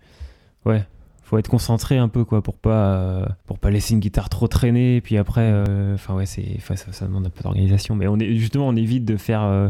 [0.64, 0.84] Ouais.
[1.24, 4.48] Faut être concentré un peu, quoi, pour pas, euh, pour pas laisser une guitare trop
[4.48, 4.96] traîner.
[4.96, 7.94] Et puis après, euh, enfin, ouais, c'est, ça, ça demande un peu d'organisation.
[7.96, 9.68] Mais on est, justement, on évite de faire, euh,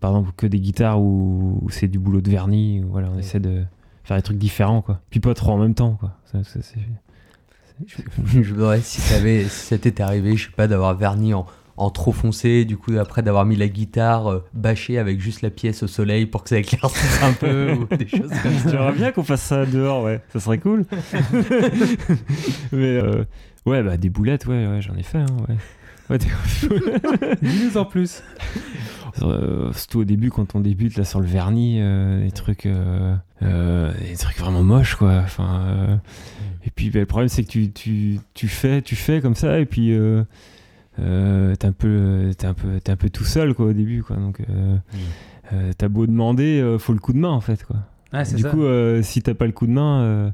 [0.00, 2.80] par exemple, que des guitares où, où c'est du boulot de vernis.
[2.88, 3.18] Voilà, on Ouais.
[3.20, 3.64] essaie de
[4.04, 5.00] faire des trucs différents, quoi.
[5.10, 6.16] Puis pas trop en même temps, quoi.
[6.24, 6.78] Ça, ça, c'est-
[7.86, 7.96] je
[8.38, 11.44] me demandais si, si ça t'était arrivé, je sais pas, d'avoir verni en,
[11.76, 15.50] en trop foncé, du coup après d'avoir mis la guitare euh, bâchée avec juste la
[15.50, 18.70] pièce au soleil pour que ça éclaircisse un peu ou des choses comme ça.
[18.70, 20.20] J'aimerais bien qu'on fasse ça dehors, ouais.
[20.32, 20.84] Ça serait cool.
[22.72, 23.24] Mais euh,
[23.66, 25.56] ouais, bah des boulettes, ouais, ouais j'en ai fait, hein, ouais.
[26.10, 26.26] Ouais, des-
[27.42, 28.22] Dis-nous en plus.
[29.22, 33.14] Euh, surtout au début, quand on débute là sur le vernis, euh, des trucs, euh,
[33.42, 35.20] euh, des trucs vraiment moches, quoi.
[35.22, 35.96] Enfin, euh,
[36.66, 39.60] et puis bah, le problème, c'est que tu, tu, tu fais, tu fais comme ça,
[39.60, 39.96] et puis
[40.98, 44.02] euh, t'es un peu, t'es un peu, t'es un peu tout seul, quoi, au début,
[44.02, 44.16] quoi.
[44.16, 44.76] Donc, euh,
[45.52, 47.76] euh, t'as beau demander, faut le coup de main, en fait, quoi.
[48.12, 48.50] Ah, Du ça.
[48.50, 48.62] coup,
[49.02, 50.32] si t'as pas le coup de main,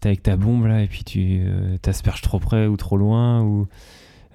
[0.00, 1.40] t'es avec ta bombe là et puis tu
[1.80, 3.68] t'asperges trop près ou trop loin ou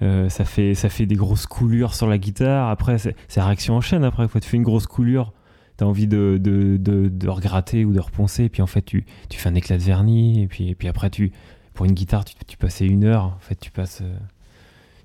[0.00, 2.70] ça fait ça fait des grosses coulures sur la guitare.
[2.70, 4.02] Après, c'est réaction en chaîne.
[4.02, 5.34] Après, quand tu fais une grosse coulure,
[5.76, 8.44] t'as envie de, de, de, de regratter ou de reponcer.
[8.44, 10.42] Et puis en fait, tu, tu fais un éclat de vernis.
[10.42, 11.32] Et puis, et puis après, tu
[11.74, 13.24] pour une guitare, tu, tu passais une heure.
[13.24, 14.02] En fait, tu passes.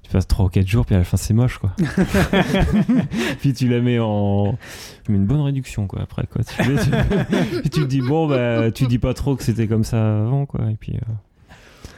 [0.06, 1.72] Tu passes 3 ou 4 jours, puis à la fin c'est moche quoi.
[3.40, 4.58] puis tu la mets en.
[5.04, 6.44] Tu mets une bonne réduction quoi après quoi.
[6.44, 6.90] Tu, mets- tu-
[7.62, 10.46] puis tu te dis bon bah tu dis pas trop que c'était comme ça avant
[10.46, 10.62] quoi.
[10.72, 11.14] Et puis euh,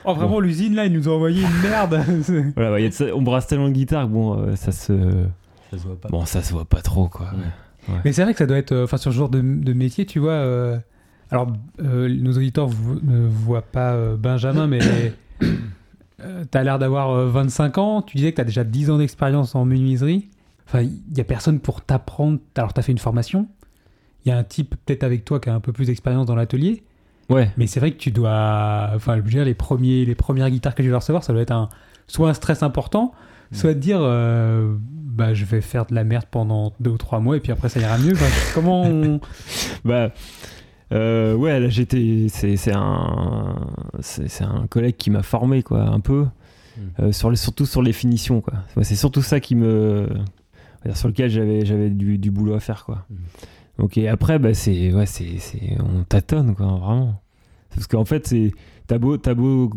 [0.10, 2.00] Oh, vraiment, l'usine là, ils nous ont envoyé une merde.
[2.56, 4.72] Voilà, bah, y a de ça- on brasse tellement de guitare que bon euh, ça
[4.72, 4.94] se.
[5.70, 6.08] Ça se voit pas.
[6.10, 7.26] Bon ça se voit pas trop quoi.
[7.90, 7.96] Ouais.
[8.06, 10.06] Mais c'est vrai que ça doit être, euh, enfin, sur ce genre de, de métier,
[10.06, 10.32] tu vois.
[10.32, 10.78] euh,
[11.30, 14.80] alors, euh, nos auditeurs vo- ne voient pas euh, Benjamin, mais
[16.22, 18.02] euh, t'as l'air d'avoir euh, 25 ans.
[18.02, 20.30] Tu disais que t'as déjà 10 ans d'expérience en menuiserie.
[20.68, 22.40] Enfin, il y a personne pour t'apprendre.
[22.56, 23.48] Alors, t'as fait une formation.
[24.26, 26.36] Il y a un type peut-être avec toi qui a un peu plus d'expérience dans
[26.36, 26.84] l'atelier.
[27.30, 27.52] Ouais.
[27.58, 28.92] Mais c'est vrai que tu dois.
[28.96, 31.42] Enfin, je veux dire, les, premiers, les premières guitares que je vais recevoir, ça doit
[31.42, 31.70] être un,
[32.08, 33.14] soit un stress important,
[33.52, 37.20] soit de dire euh, bah, je vais faire de la merde pendant deux ou trois
[37.20, 38.14] mois et puis après ça ira mieux.
[38.14, 39.20] Enfin, comment on.
[39.86, 40.12] Bah
[40.92, 43.56] euh, ouais là j'étais c'est c'est un
[44.00, 46.26] c'est c'est un collègue qui m'a formé quoi un peu
[46.78, 46.82] Mm.
[47.02, 48.54] euh, sur les, surtout sur les finitions quoi.
[48.84, 50.08] C'est surtout ça qui me
[50.94, 53.06] sur lequel j'avais j'avais du, du boulot à faire quoi.
[53.10, 53.16] Mm.
[53.80, 57.22] Ok, après, bah, c'est, ouais, c'est, c'est, on tâtonne, quoi, vraiment.
[57.70, 58.52] Parce qu'en fait, c'est,
[58.88, 59.70] t'as beau, t'as beau,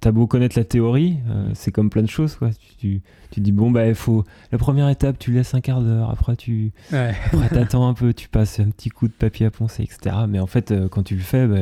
[0.00, 2.50] t'as beau connaître la théorie, euh, c'est comme plein de choses, quoi.
[2.50, 5.80] Tu, tu, tu dis, bon, bah, il faut, la première étape, tu laisses un quart
[5.82, 7.14] d'heure, après, tu, Ouais.
[7.32, 10.16] après, t'attends un peu, tu passes un petit coup de papier à poncer, etc.
[10.28, 11.58] Mais en fait, euh, quand tu le fais, bah,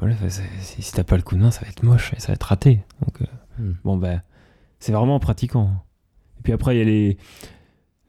[0.00, 0.14] voilà,
[0.60, 2.42] si t'as pas le coup de main, ça va être moche et ça va être
[2.44, 2.80] raté.
[3.04, 3.26] Donc, euh,
[3.62, 3.72] Hmm.
[3.84, 4.20] bon, bah,
[4.80, 5.70] c'est vraiment en pratiquant.
[6.40, 7.16] Et puis après, il y a les.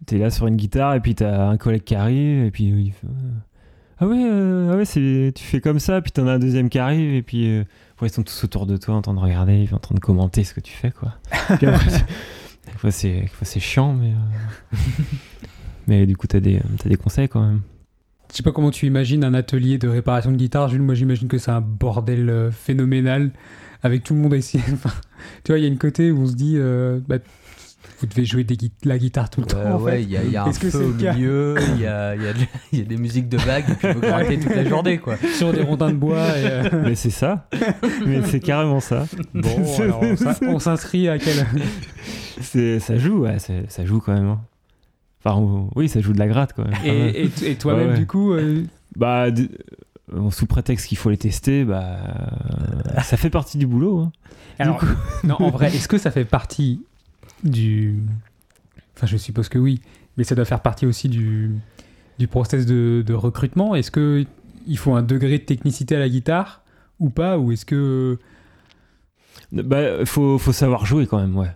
[0.08, 2.92] T'es là sur une guitare et puis t'as un collègue qui arrive et puis il
[2.92, 3.08] fait.
[4.00, 5.32] Ah ouais, euh, ah ouais c'est...
[5.36, 7.48] tu fais comme ça, puis t'en as un deuxième qui arrive et puis.
[7.50, 7.64] euh,
[8.02, 10.54] ils sont tous autour de toi en train de regarder, en train de commenter ce
[10.54, 11.16] que tu fais, quoi.
[11.58, 11.92] Puis après,
[12.78, 14.12] fois, c'est, chiant, mais.
[14.12, 14.78] euh,
[15.88, 17.62] mais du coup, t'as des, t'as des conseils quand même.
[18.32, 20.82] Je sais pas comment tu imagines un atelier de réparation de guitare, Jules.
[20.82, 23.32] Moi, j'imagine que c'est un bordel phénoménal
[23.82, 24.60] avec tout le monde ici.
[24.74, 24.92] Enfin,
[25.46, 26.58] tu vois, il y a une côté où on se dit,
[27.08, 27.20] bah,
[28.00, 29.58] vous devez jouer des gui- la guitare tout le temps.
[29.58, 30.04] Ouais, en ouais, fait.
[30.04, 32.28] il y a, y a un que feu au milieu, il y a, il y,
[32.28, 32.40] a de-
[32.74, 35.16] il y a des musiques de vagues, et puis vous grattez toute la journée, quoi.
[35.38, 36.28] Sur des rondins de bois.
[36.38, 37.48] Et, euh, Mais c'est ça.
[38.06, 39.06] mais c'est carrément ça.
[39.34, 41.46] Bon, alors on s'in- on s'inscrit à quel.
[42.42, 44.28] C'est, ça joue, ouais, ça joue quand même.
[44.28, 44.42] hein.
[45.24, 46.76] Enfin, ou- oui, ça joue de la gratte quand même.
[46.86, 48.00] Et, et- et toi-même, Ouais, ouais.
[48.00, 48.64] du coup, euh,
[48.96, 49.26] Bah,
[50.32, 51.84] sous prétexte qu'il faut les tester, bah,
[52.96, 54.02] euh, ça fait partie du boulot.
[54.02, 54.12] hein.
[54.60, 54.84] alors,
[55.24, 56.82] non, en vrai, est-ce que ça fait partie
[57.44, 58.00] du.
[58.96, 59.82] Enfin, je suppose que oui,
[60.18, 61.52] mais ça doit faire partie aussi du,
[62.20, 63.76] du process de, de recrutement.
[63.76, 64.26] Est-ce que
[64.68, 66.64] il faut un degré de technicité à la guitare
[67.00, 68.18] ou pas Ou est-ce que.
[69.52, 71.52] Bah, faut, faut savoir jouer quand même, ouais.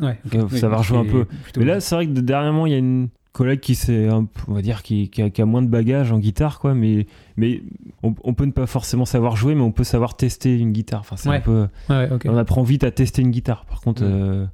[0.00, 1.26] Ouais, Il faut savoir jouer un peu.
[1.56, 4.28] Mais là, c'est vrai que de- dernièrement, il y a une collègue qui s'est, on
[4.54, 6.74] va dire, qui, qui a, qui a moins de bagages en guitare, quoi.
[6.74, 7.62] Mais, mais
[8.02, 11.00] on, on peut ne pas forcément savoir jouer, mais on peut savoir tester une guitare.
[11.00, 11.36] Enfin, c'est Ouais.
[11.36, 11.66] un peu.
[11.90, 12.08] Ouais.
[12.26, 13.64] On apprend vite à tester une guitare.
[13.66, 14.46] Par contre, euh,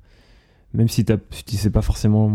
[0.74, 2.28] même si, t'as- si tu sais pas forcément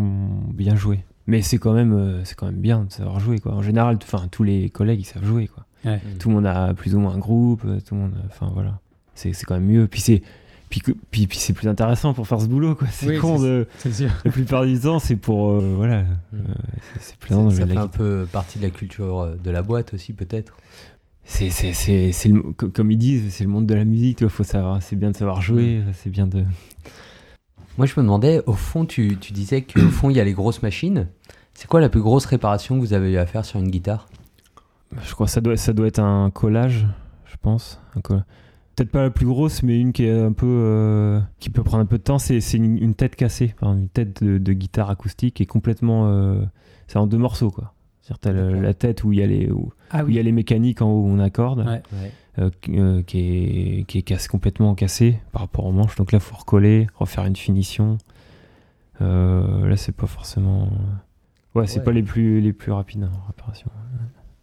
[0.54, 1.00] bien jouer.
[1.28, 3.54] Mais c'est quand même, euh, c'est quand même bien de savoir jouer, quoi.
[3.54, 5.66] En général, enfin, tous les collègues, ils savent jouer, quoi.
[5.86, 6.02] Ouais.
[6.20, 8.80] Tout le monde a plus ou moins un groupe, euh, tout le monde, enfin voilà.
[9.14, 9.88] C'est, c'est quand même mieux.
[9.88, 10.24] Puis c'est,
[10.70, 12.88] puis, puis, puis c'est plus intéressant pour faire ce boulot, quoi.
[12.92, 14.10] C'est Oui, con c'est- de, C'est sûr.
[14.26, 16.06] la plupart du temps, c'est pour, euh, voilà, Mm.
[16.36, 16.38] euh,
[16.96, 17.90] c'est, c'est plaisant Ça, ça fait un guitare.
[17.92, 20.58] peu partie de la culture euh, de la boîte aussi, peut-être.
[21.26, 22.32] C'est, c'est, c'est, c'est
[22.74, 25.16] comme ils disent, c'est le monde de la musique, vois, faut savoir, c'est bien de
[25.16, 26.44] savoir jouer, c'est bien de.
[27.80, 30.34] Moi, je me demandais, au fond, tu, tu disais qu'au fond, il y a les
[30.34, 31.08] grosses machines.
[31.54, 34.10] C'est quoi la plus grosse réparation que vous avez eu à faire sur une guitare?
[35.02, 36.88] Je crois que ça doit, ça doit être un collage,
[37.24, 37.80] je pense.
[38.76, 41.82] Peut-être pas la plus grosse, mais une qui est un peu, euh, qui peut prendre
[41.82, 42.20] un peu de temps.
[42.20, 46.42] C'est, une, une tête cassée, enfin, une tête de, guitare acoustique est complètement, euh,
[46.88, 47.74] c'est en deux morceaux quoi.
[48.10, 50.20] C'est-à-dire t'as le- la tête où il y a les, où, Ah où il y
[50.20, 51.82] a les mécaniques en haut où on accorde, Ouais.
[52.40, 55.96] euh, qui- euh, qui est, qui est casse, complètement cassée par rapport au manche.
[55.96, 57.98] Donc là, faut recoller, refaire une finition.
[59.02, 60.70] Euh, là, c'est pas forcément.
[61.56, 61.86] Ouais, c'est Ouais.
[61.86, 63.70] pas les plus, les plus rapides en réparation.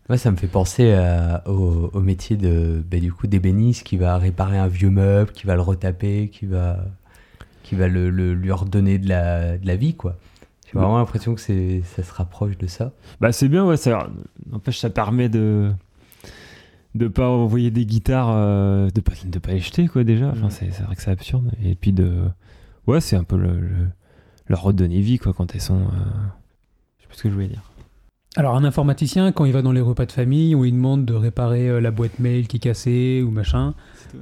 [0.08, 3.96] Moi, ça me fait penser à- au, au métier de, ben, du coup, d'ébéniste qui
[3.96, 6.78] va réparer un vieux meuble, qui va le retaper, qui va,
[7.64, 10.16] qui va le, le- lui redonner de la, de la vie, quoi.
[10.76, 12.92] J'ai vraiment l'impression que c'est, ça se rapproche de ça.
[13.20, 14.08] Bah c'est bien, ouais, ça
[14.50, 15.70] n'empêche ça permet de
[16.94, 20.28] de pas envoyer des guitares, euh, de pas de pas les jeter quoi déjà.
[20.30, 21.50] Enfin c'est c'est vrai que c'est absurde.
[21.62, 22.22] Et puis de
[22.86, 23.88] ouais c'est un peu le, le-
[24.48, 25.74] leur redonner vie quoi quand elles sont.
[25.80, 25.88] euh,
[26.98, 27.70] Je sais pas ce que je voulais dire.
[28.38, 31.14] Alors, un informaticien, quand il va dans les repas de famille, où il demande de
[31.14, 33.72] réparer euh, la boîte mail qui est cassée ou machin,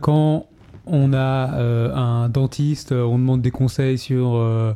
[0.01, 0.47] quand
[0.87, 4.73] on a euh, un dentiste, euh, on demande des conseils sur euh,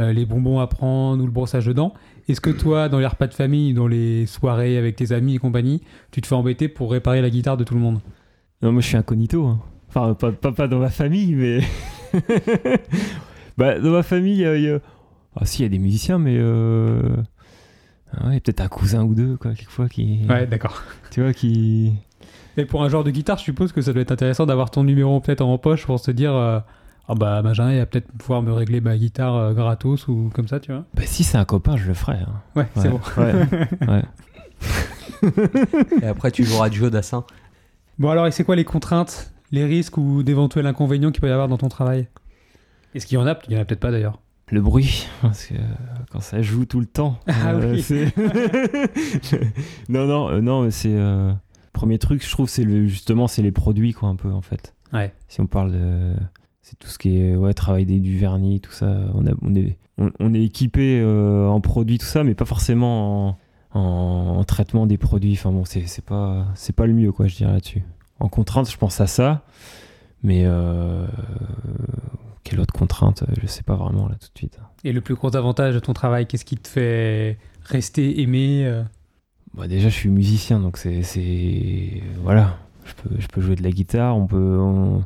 [0.00, 1.94] euh, les bonbons à prendre ou le brossage de dents.
[2.28, 5.38] Est-ce que toi, dans les repas de famille, dans les soirées avec tes amis et
[5.38, 8.00] compagnie, tu te fais embêter pour réparer la guitare de tout le monde?
[8.62, 9.44] Non moi je suis incognito.
[9.46, 9.60] hein.
[9.88, 11.60] Enfin pas, pas pas dans ma famille mais
[13.58, 14.80] bah dans ma famille il y a- il y a-
[15.36, 17.00] ah si il y a des musiciens mais euh...
[18.16, 20.82] ah ouais, peut-être un cousin ou deux quoi quelquefois qui Ouais, d'accord.
[21.10, 21.92] tu vois qui
[22.56, 24.84] Et pour un genre de guitare, je suppose que ça doit être intéressant d'avoir ton
[24.84, 26.32] numéro peut-être en poche pour se dire
[27.08, 30.30] euh, Ah bah, Benjamin, il va peut-être pouvoir me régler ma guitare euh, gratos ou
[30.34, 30.84] comme ça, tu vois.
[30.94, 32.18] Bah si c'est un copain, je le ferai.
[32.18, 32.42] hein.
[32.56, 33.00] Ouais, c'est bon.
[33.18, 33.34] ouais,
[33.88, 34.02] ouais.
[36.02, 37.24] Et après, tu joueras du jeu d'assin.
[37.98, 41.32] Bon, alors, et c'est quoi les contraintes, les risques ou d'éventuels inconvénients qu'il peut y
[41.32, 42.08] avoir dans ton travail?
[42.94, 44.20] Est-ce qu'il y en a Il y en a peut-être pas d'ailleurs.
[44.50, 45.58] Le bruit, parce que euh,
[46.12, 47.18] quand ça joue tout le temps.
[47.28, 47.82] Ah oui.
[47.82, 48.12] c'est-
[49.88, 51.32] non, non, euh, non, mais c'est euh,
[51.72, 54.74] premier truc, je trouve, c'est le justement, c'est les produits quoi, un peu en fait.
[54.92, 55.12] Ouais.
[55.28, 56.12] Si on parle de,
[56.64, 58.96] c'est tout ce qui est ouais, travail des, du vernis, tout ça.
[59.14, 62.44] On a, on est, on, on est équipé euh, en produits, tout ça, mais pas
[62.46, 65.34] forcément en, en- en traitement des produits.
[65.34, 67.82] Enfin bon, c'est c'est pas, c'est pas le mieux quoi, je dirais là-dessus.
[68.18, 69.44] En contrainte, je pense à ça,
[70.22, 71.06] mais euh,
[72.44, 74.58] quelle autre contrainte Je sais pas vraiment là tout de suite.
[74.84, 78.82] Et le plus gros avantage de ton travail, qu'est-ce qui te fait rester aimé euh?
[79.54, 81.02] Bah, déjà, je suis musicien, donc c'est.
[81.02, 82.56] c'est- Voilà.
[82.86, 85.04] Je peux, je peux jouer de la guitare, on peut, on,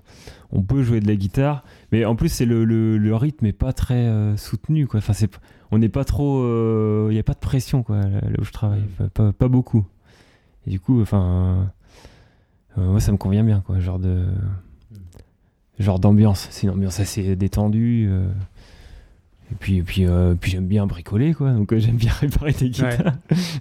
[0.53, 3.53] on peut jouer de la guitare, mais en plus, c'est le, le, le rythme est
[3.53, 4.99] pas très euh, soutenu, quoi.
[4.99, 5.31] Enfin, c'est,
[5.71, 6.43] on n'est pas trop.
[7.11, 8.83] Il n'y a pas de pression, quoi, là, là où je travaille.
[8.97, 9.87] Pas, pas, pas beaucoup.
[10.67, 11.71] Et du coup, enfin.
[12.79, 13.79] euh, moi, ça me convient bien, quoi.
[13.81, 14.25] Genre de.
[15.79, 16.49] Genre d'ambiance.
[16.51, 18.07] C'est une ambiance assez détendue.
[18.11, 18.27] euh,
[19.53, 21.53] et puis, et puis, euh, puis j'aime bien bricoler, quoi.
[21.53, 23.15] Donc, euh, j'aime bien réparer des guitares.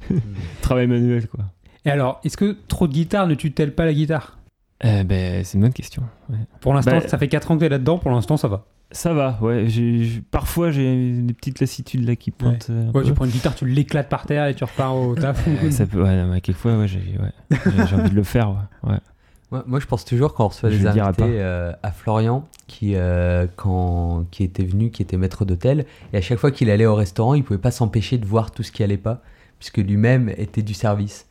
[0.61, 1.45] Travail manuel, quoi.
[1.85, 4.36] Et alors, est-ce que trop de guitare ne tue-t-elle pas la guitare?
[4.83, 6.03] Eh ben, c'est une bonne question.
[6.29, 6.37] ouais.
[6.61, 8.65] Pour l'instant, Bah, ça fait 4 ans que t'es là-dedans, pour l'instant, ça va.
[8.91, 9.67] Ça va, ouais.
[10.31, 12.67] parfois, j'ai des petites lassitudes là qui pointent.
[12.69, 13.03] euh, un Ouais, peu.
[13.03, 15.45] tu prends une guitare, tu l'éclates par terre et tu repars au taf.
[15.47, 17.57] Euh, ça peut, ouais, non, mais quelquefois, ouais, j'ai ouais.
[17.65, 18.91] J'ai- j'ai envie de le faire, ouais.
[18.91, 18.97] ouais.
[19.51, 23.47] Moi, moi, je pense toujours quand on reçoit des invités euh, à Florian qui, euh,
[23.57, 26.95] quand, qui était venu, qui était maître d'hôtel, et à chaque fois qu'il allait au
[26.95, 29.21] restaurant, il pouvait pas s'empêcher de voir tout ce qui allait pas,
[29.59, 31.25] puisque lui-même était du service.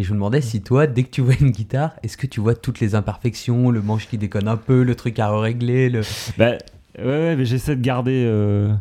[0.00, 2.40] Et je me demandais si toi, dès que tu vois une guitare, est-ce que tu
[2.40, 6.00] vois toutes les imperfections, le manche qui déconne un peu, le truc à régler, le...
[6.38, 6.52] Bah,
[6.98, 8.72] ouais, ouais, mais j'essaie de garder euh,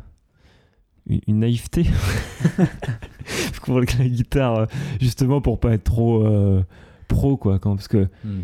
[1.09, 1.85] une, une naïveté.
[3.65, 4.65] pour la guitare, euh,
[5.01, 6.63] justement pour pas être trop euh,
[7.09, 7.59] pro, quoi.
[7.59, 8.43] Quand, parce que Hmm.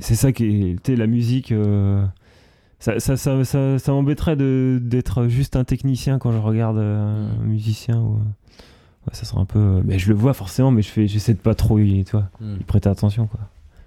[0.00, 0.82] c'est ça qui est.
[0.82, 1.52] Tu sais, la musique.
[1.52, 2.04] euh,
[2.80, 3.44] ça, ça, ça,
[3.78, 8.00] ça, m'embêterait d'être juste un technicien quand je regarde un musicien.
[8.00, 8.18] Ou...
[9.08, 9.58] Ouais, ça serait un peu.
[9.58, 12.12] euh, Mais je le vois forcément, mais je fais, j'essaie de pas trop y, tu
[12.12, 12.56] vois, Hmm.
[12.60, 13.26] y prêter attention.
[13.26, 13.40] Quoi.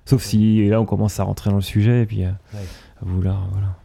[0.06, 2.60] Sauf si là on commence à rentrer dans le sujet et puis euh, Ouais.
[3.02, 3.48] à vouloir.
[3.52, 3.76] Voilà.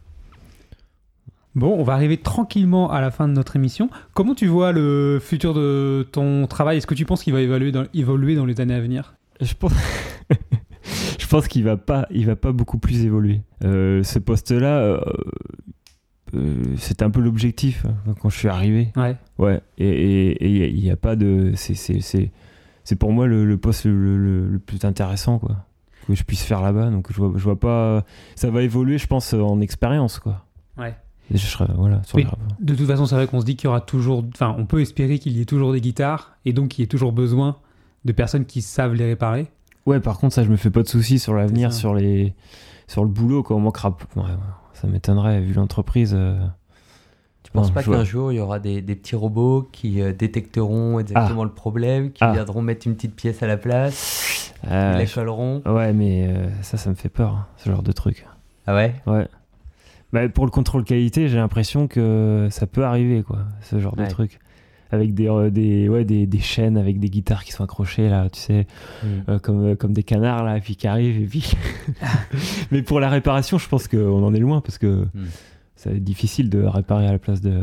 [1.55, 3.89] Bon, on va arriver tranquillement à la fin de notre émission.
[4.13, 6.77] Comment tu vois le futur de ton travail?
[6.79, 9.15] Est-ce que tu penses qu'il va évoluer dans, évoluer dans les années à venir?
[9.41, 9.73] Je pense,
[11.19, 13.41] je pense qu'il va pas, il va pas beaucoup plus évoluer.
[13.65, 15.01] Euh, ce poste-là, euh,
[16.77, 18.93] c'était un peu l'objectif hein, quand je suis arrivé.
[18.97, 19.17] Ouais.
[19.39, 19.61] Ouais.
[19.79, 24.59] Et il n'y a pas de, c'est pour moi le, le poste le, le- le
[24.59, 25.57] plus intéressant quoi
[26.07, 26.91] que je puisse faire là-bas.
[26.91, 28.05] Donc je vois, je vois pas,
[28.37, 30.45] ça va évoluer, je pense en expérience quoi.
[30.79, 30.95] Ouais.
[31.33, 32.17] Et je serai voilà sur
[32.61, 34.25] De toute façon, c'est vrai qu'on se dit qu'il y aura toujours.
[34.33, 36.89] Enfin, on peut espérer qu'il y ait toujours des guitares et donc qu'il y ait
[36.89, 37.57] toujours besoin
[38.05, 39.49] de personnes qui savent les réparer.
[39.87, 42.35] Ouais, par contre, ça, je me fais pas de soucis sur l'avenir, sur les,
[42.87, 43.43] sur le boulot.
[43.43, 43.57] Quoi.
[43.57, 43.97] On manquera.
[44.15, 44.29] ouais, ouais,
[44.81, 46.13] ça m'étonnerait vu l'entreprise.
[46.17, 46.37] euh,
[47.43, 50.99] Tu penses pas qu'un jour, il y aura des, des petits robots qui euh, détecteront
[51.01, 52.33] exactement le problème, qui Ah.
[52.33, 55.11] viendront mettre une petite pièce à la place, Euh, ils la je-
[55.67, 58.27] Ouais, mais euh, ça, ça me fait peur, hein, ce genre de truc.
[58.67, 58.95] Ah ouais?
[59.07, 59.29] Ouais.
[60.13, 64.05] Bah, pour le contrôle qualité, j'ai l'impression que ça peut arriver, quoi, ce genre Ouais.
[64.07, 64.39] de truc.
[64.93, 68.29] Avec des, euh, des, ouais, des, des chaînes avec des guitares qui sont accrochées, là,
[68.31, 68.67] tu sais,
[69.03, 69.07] Hmm.
[69.31, 71.53] euh, comme, euh, comme des canards, là, et puis qui arrivent, et puis.
[72.71, 75.27] mais pour la réparation, je pense qu'on en est loin, parce que Hmm.
[75.75, 77.63] ça va être difficile de réparer à la place de.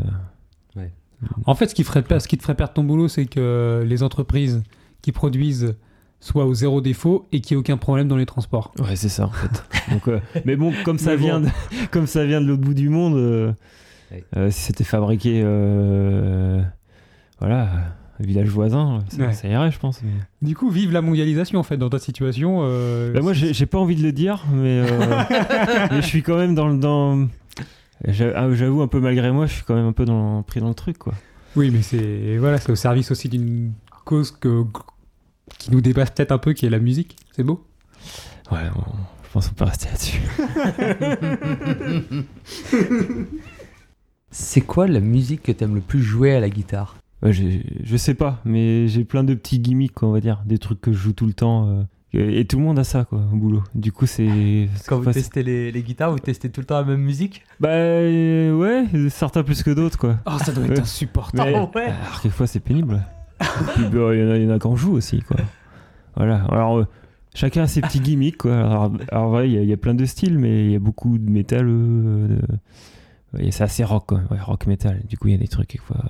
[1.46, 4.02] En fait, ce qui, ferait, ce qui te ferait perdre ton boulot, c'est que les
[4.02, 4.62] entreprises
[5.00, 5.74] qui produisent
[6.20, 8.72] soient au zéro défaut et qu'il n'y ait aucun problème dans les transports.
[8.78, 9.64] Ouais, c'est ça en fait.
[9.90, 11.22] Donc, euh, mais bon, comme ça Mais bon.
[11.24, 11.48] vient, de,
[11.90, 13.52] comme ça vient de l'autre bout du monde, euh,
[14.10, 14.22] Ouais.
[14.36, 16.62] euh, si c'était fabriqué, euh,
[17.40, 17.68] voilà,
[18.20, 19.32] village voisin, ça, Ouais.
[19.32, 20.00] ça irait, je pense.
[20.02, 20.10] mais-
[20.46, 22.60] Du coup, vive la mondialisation en fait dans ta situation.
[22.62, 24.88] euh, Bah, moi, j'ai pas envie de le dire, mais, euh,
[25.90, 27.26] mais je suis quand même dans le dans.
[28.06, 30.68] ah, J'avoue un peu malgré moi, je suis quand même un peu dans, pris dans
[30.68, 31.14] le truc, quoi.
[31.56, 33.72] Oui, mais c'est voilà, c'est au service aussi d'une
[34.04, 34.64] cause que,
[35.58, 37.16] qui nous dépasse peut-être un peu, qui est la musique.
[37.32, 37.64] C'est beau.
[38.52, 38.82] Ouais, bon,
[39.24, 40.20] je pense qu'on peut rester là-dessus.
[44.30, 46.96] C'est quoi la musique que t'aimes le plus jouer à la guitare?
[47.24, 50.58] Ouais, je sais pas, mais j'ai plein de petits gimmicks, quoi, on va dire, des
[50.58, 51.68] trucs que je joue tout le temps.
[51.68, 51.82] euh,
[52.12, 53.62] et et tout le monde a ça, quoi, au boulot.
[53.74, 54.68] Du coup, c'est.
[54.86, 57.42] Quand vous testez les, les guitares, vous testez tout le temps la même musique?
[57.60, 60.18] Bah euh, ouais, certains plus que d'autres, quoi.
[60.26, 61.50] Oh, ça doit être insupportable.
[61.50, 61.86] Mais- ouais.
[61.86, 63.02] Alors, quelquefois, c'est pénible.
[63.40, 63.46] Bah,
[64.14, 65.38] il y en a, a qui en jouent aussi, quoi.
[66.16, 66.44] Voilà.
[66.50, 66.86] Alors, euh,
[67.34, 68.54] chacun a ses petits gimmicks, quoi.
[68.56, 70.76] Alors, alors, ouais, il y, a- il y a plein de styles, mais il y
[70.76, 71.66] a beaucoup de métal.
[71.66, 72.38] de-
[73.32, 74.20] ouais, c'est assez rock, quoi.
[74.30, 75.00] Ouais, rock metal.
[75.08, 76.04] Du coup, il y a des trucs, quelquefois.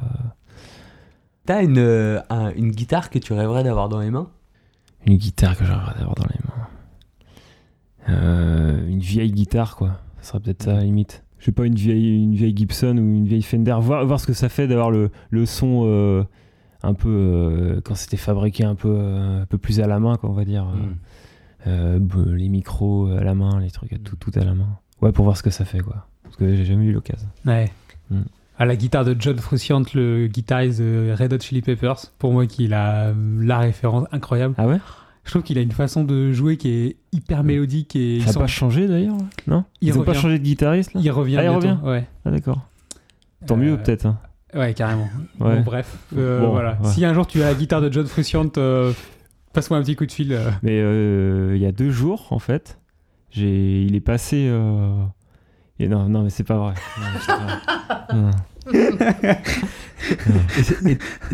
[1.47, 4.31] T'as une, euh, un- une guitare que tu rêverais d'avoir dans les mains?
[5.07, 6.69] Une guitare que j'aimerais avoir dans les mains.
[8.09, 10.01] Euh, une vieille guitare, quoi.
[10.21, 11.23] Ça serait peut-être ça, à la limite.
[11.39, 13.77] Je sais pas, une vieille, une vieille Gibson ou une vieille Fender.
[13.81, 16.25] Voir, voir ce que ça fait d'avoir le, le son euh,
[16.83, 17.09] un peu.
[17.11, 20.35] euh, quand c'était fabriqué un peu, euh, un peu plus à la main, quoi, on
[20.35, 20.65] va dire.
[20.65, 20.95] Hmm.
[21.67, 24.79] Euh, b- les micros à la main, les trucs, tout, tout à la main.
[25.03, 26.07] Ouais, pour voir ce que ça fait, quoi.
[26.23, 27.29] Parce que j'ai jamais eu l'occasion.
[27.47, 27.71] Ouais.
[28.11, 28.23] Mm.
[28.59, 32.47] À la guitare de John Frusciante, le guitariste de Red Hot Chili Peppers, pour moi,
[32.47, 34.55] qui est la, la référence incroyable.
[34.59, 34.79] Ah ouais?
[35.25, 38.41] Je trouve qu'il a une façon de jouer qui est hyper mélodique et Ça n'a
[38.41, 39.65] pas changé d'ailleurs Non?
[39.81, 41.01] Il Ils ont pas changé de guitariste là?
[41.03, 41.39] Il revient.
[41.39, 41.67] Ah, il bientôt.
[41.69, 42.07] revient Ouais.
[42.27, 42.61] Ah d'accord.
[43.47, 44.07] Tant Euh, mieux peut-être.
[44.07, 44.19] hein.
[44.55, 45.09] Ouais, carrément.
[45.41, 45.57] Ouais.
[45.57, 46.79] Bon, bref, euh, Bon, voilà.
[46.83, 46.91] ouais.
[46.91, 48.93] Si un jour tu as la guitare de John Frusciante, euh,
[49.55, 50.33] Passe-moi un petit coup de fil.
[50.33, 50.51] euh.
[50.63, 52.79] Mais euh, il y a deux jours, en fait,
[53.31, 54.51] j'ai, il est passé.
[55.81, 56.75] Et non, non, mais c'est pas vrai.
[58.15, 58.31] Non,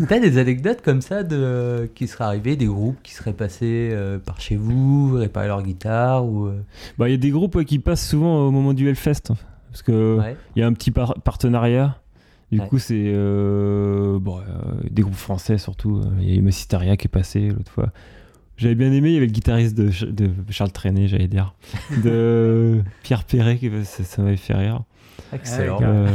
[0.07, 4.17] T'as des anecdotes comme ça de qui seraient arrivés, des groupes qui seraient passés euh,
[4.19, 6.61] par chez vous, réparer leur guitare ou euh,
[6.97, 9.13] Bah, il y a des groupes ouais, qui passent souvent au moment du Hellfest.
[9.27, 9.33] fait.
[9.71, 10.35] Parce que ouais.
[10.55, 11.97] il y a un petit par- partenariat.
[12.51, 12.67] Du Ouais.
[12.67, 14.41] coup, c'est euh, bon, euh,
[14.89, 15.99] des groupes français surtout.
[15.99, 17.89] Euh, Il y a eu Mossisteria qui est passé l'autre fois.
[18.61, 21.53] J'avais bien aimé, il y avait le guitariste de, Ch- de Charles Trenet, j'allais dire.
[22.03, 24.83] De Pierre Perret, qui, ça, ça m'avait fait rire.
[25.33, 25.79] Excellent.
[25.79, 26.07] Ouais, Euh,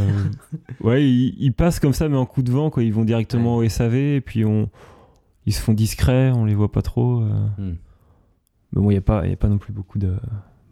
[0.81, 2.83] ouais, ils, ils passent comme ça, mais en coup de vent, quoi.
[2.85, 4.69] Ils vont directement au SAV, et puis on,
[5.47, 7.21] ils se font discrets, on les voit pas trop.
[7.23, 7.47] euh.
[7.59, 7.75] Hmm.
[8.73, 10.15] Mais bon, il n'y a, pas- il y a pas non plus beaucoup de,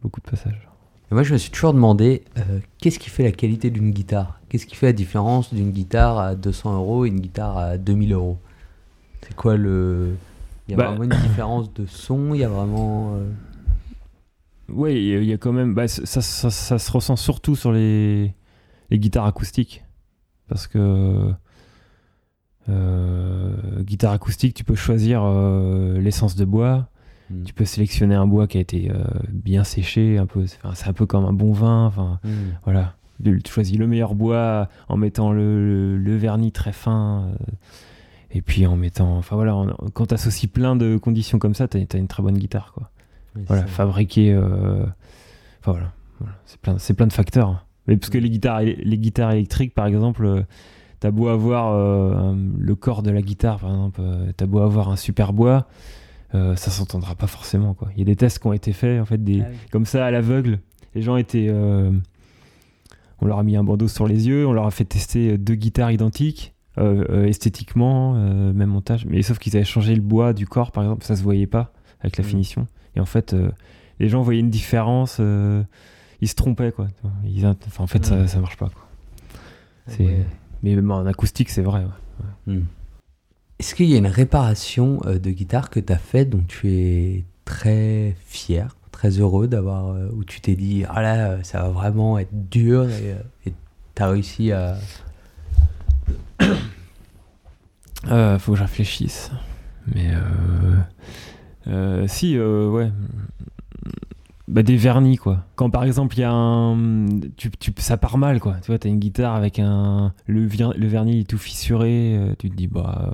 [0.01, 0.67] beaucoup de passages.
[1.11, 4.39] Et moi, je me suis toujours demandé euh, qu'est-ce qui fait la qualité d'une guitare?
[4.49, 8.13] Qu'est-ce qui fait la différence d'une guitare à 200 euros et une guitare à 2000
[8.13, 8.37] euros?
[9.21, 10.15] C'est quoi le.
[10.67, 13.15] Il y a Bah- vraiment une différence de son Il y a vraiment.
[13.15, 13.29] euh,
[14.69, 15.75] Ouais, il y a- quand même.
[15.75, 18.33] Bah, ça, ça- ça se ressent surtout sur les,
[18.89, 19.83] les guitares acoustiques.
[20.47, 21.31] Parce que.
[22.69, 26.89] euh, guitare acoustique, tu peux choisir euh, l'essence de bois.
[27.29, 27.43] hmm.
[27.43, 30.17] Tu peux sélectionner un bois qui a été euh, bien séché.
[30.17, 31.85] un peu C'est un peu comme un bon vin.
[31.85, 32.29] Enfin, Hmm.
[32.63, 32.95] voilà.
[33.23, 37.29] Tu choisis le meilleur bois en mettant le, le vernis très fin.
[38.35, 39.17] Et puis en mettant.
[39.17, 42.21] Enfin voilà, en- quand tu associes plein de conditions comme ça, tu as, une très
[42.21, 42.71] bonne guitare.
[42.73, 42.91] Quoi.
[43.35, 44.31] Oui, Voilà, fabriqué.
[44.33, 44.85] euh,
[45.61, 46.35] Enfin voilà, voilà.
[46.45, 47.65] c'est plein, c'est plein de facteurs.
[47.87, 50.43] Mais parce que les guitares, les guitares électriques, par exemple, euh,
[50.99, 54.01] t'as beau avoir euh, le corps de la guitare, par exemple,
[54.37, 55.67] t'as beau avoir un super bois,
[56.33, 57.73] euh, ça s'entendra pas forcément.
[57.73, 57.89] Quoi.
[57.95, 59.57] Il y a des tests qui ont été faits, en fait, des, Ah oui.
[59.71, 60.59] comme ça à l'aveugle.
[60.95, 61.91] Les gens étaient, euh,
[63.21, 65.55] on leur a mis un bandeau sur les yeux, on leur a fait tester deux
[65.55, 66.54] guitares identiques.
[66.77, 70.71] Euh, euh, esthétiquement, euh, même montage, mais sauf qu'ils avaient changé le bois du corps,
[70.71, 71.71] par exemple, ça se voyait pas
[72.01, 72.27] avec la Mm.
[72.27, 72.67] finition.
[72.95, 73.35] Et en fait,
[73.99, 75.19] les gens voyaient une différence,
[76.21, 76.87] ils se trompaient quoi.
[77.25, 78.27] Ils enfin, en fait, ça, Mm.
[78.27, 78.69] ça marche pas.
[78.69, 78.83] Quoi.
[80.05, 80.25] Ouais.
[80.63, 81.81] Mais même en acoustique, c'est vrai.
[82.47, 82.53] ouais.
[82.55, 82.63] Hmm.
[83.59, 86.69] Est-ce qu'il y a une réparation euh, de guitare que tu as faite dont tu
[86.71, 91.69] es très fier, très heureux d'avoir, euh, où tu t'es dit, ah là, ça va
[91.69, 93.15] vraiment être dur et
[93.95, 94.75] tu as réussi à.
[98.11, 99.31] Euh, faut que je réfléchisse.
[99.93, 100.77] Mais euh,
[101.67, 102.91] euh, si, euh, ouais.
[104.47, 105.43] Bah, des vernis quoi.
[105.55, 108.57] Quand par exemple il y a un, tu, tu- ça part mal quoi.
[108.61, 112.19] Tu vois, t'as une guitare avec un, le, vernis est tout fissuré.
[112.37, 113.11] tu te dis bah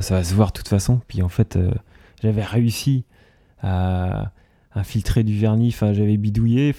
[0.00, 1.00] ça va se voir de toute façon.
[1.08, 1.58] Puis en fait,
[2.22, 3.04] j'avais réussi
[3.62, 4.32] à,
[4.72, 5.68] à filtrer du vernis.
[5.68, 6.74] Enfin, j'avais bidouillé.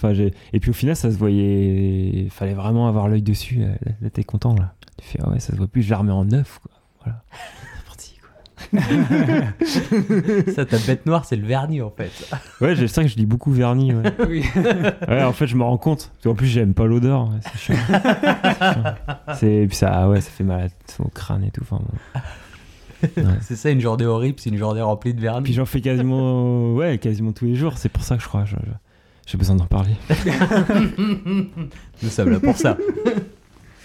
[0.54, 2.28] Et puis au final, ça se voyait.
[2.32, 3.64] Fallait vraiment avoir l'œil dessus.
[4.02, 4.74] Là, t'es content là.
[4.98, 5.84] Tu fais ah ouais, ça se voit plus.
[5.84, 6.72] Je la remets en neuf quoi.
[7.08, 7.24] Voilà.
[7.76, 8.30] C'est parti quoi.
[10.55, 12.12] ça, ta bête noire, c'est le vernis en fait.
[12.62, 13.93] Ouais, c'est vrai que je dis beaucoup vernis.
[13.93, 14.14] Ouais.
[14.28, 14.43] Oui.
[15.08, 16.12] Ouais, en fait, je me rends compte.
[16.14, 17.30] Parce qu'en plus, j'aime pas l'odeur.
[17.30, 17.76] ouais, c'est chiant.
[19.41, 21.62] et puis ça, ah ouais, ça fait mal au crâne et tout.
[21.62, 22.22] Enfin, bon.
[23.18, 23.24] Ouais.
[23.41, 25.43] C'est ça, une journée horrible, c'est une journée remplie de vernis.
[25.43, 27.78] Puis j'en fais quasiment, ouais, quasiment tous les jours.
[27.78, 28.43] C'est pour ça que je crois,
[29.26, 29.95] j'ai besoin d'en parler.
[32.01, 32.78] Nous sommes là pour ça.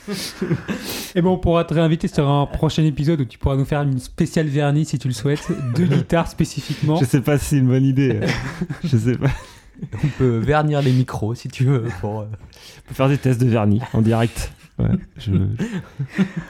[1.15, 3.83] Et bon, on pourra te réinviter sur un prochain épisode où tu pourras nous faire
[3.83, 6.97] une spéciale vernis si tu le souhaites, de guitare spécifiquement.
[6.97, 8.21] Je sais pas si c'est une bonne idée.
[8.85, 9.31] je sais pas.
[10.05, 11.85] On peut vernir les micros si tu veux.
[12.01, 12.25] Pour, euh,
[12.85, 14.53] On peut faire des tests de vernis en direct.
[14.79, 14.87] Ouais,
[15.19, 15.33] je-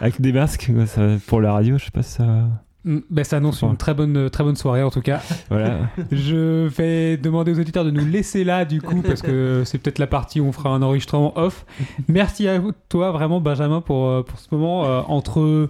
[0.00, 2.48] Avec des masques, quoi, ça- pour la radio, je sais pas si ça.
[2.84, 5.20] Mm, ben, ça annonce une très bonne, très bonne soirée en tout cas.
[5.50, 5.80] Voilà.
[6.10, 9.98] Je vais demander aux auditeurs de nous laisser là du coup parce que c'est peut-être
[9.98, 11.66] la partie où on fera un enregistrement off.
[12.08, 15.68] Merci à toi vraiment Benjamin pour, euh, pour ce moment euh, entre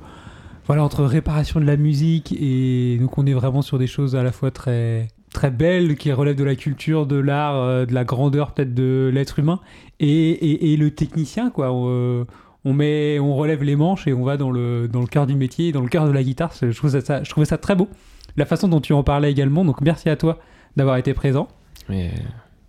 [0.67, 4.23] voilà entre réparation de la musique et donc on est vraiment sur des choses à
[4.23, 8.05] la fois très très belles qui relèvent de la culture, de l'art, euh, de la
[8.05, 9.61] grandeur peut-être de l'être humain
[9.99, 11.73] et, et, et le technicien quoi.
[11.73, 12.25] Euh,
[12.65, 15.35] on met, on relève les manches et on va dans le dans le cœur du
[15.35, 16.53] métier, dans le cœur de la guitare.
[16.53, 17.89] C'est- Je trouvais ça, je trouvais ça très beau.
[18.37, 19.65] La façon dont tu en parlais également.
[19.65, 20.39] Donc merci à toi
[20.77, 21.49] d'avoir été présent.
[21.89, 22.11] Mais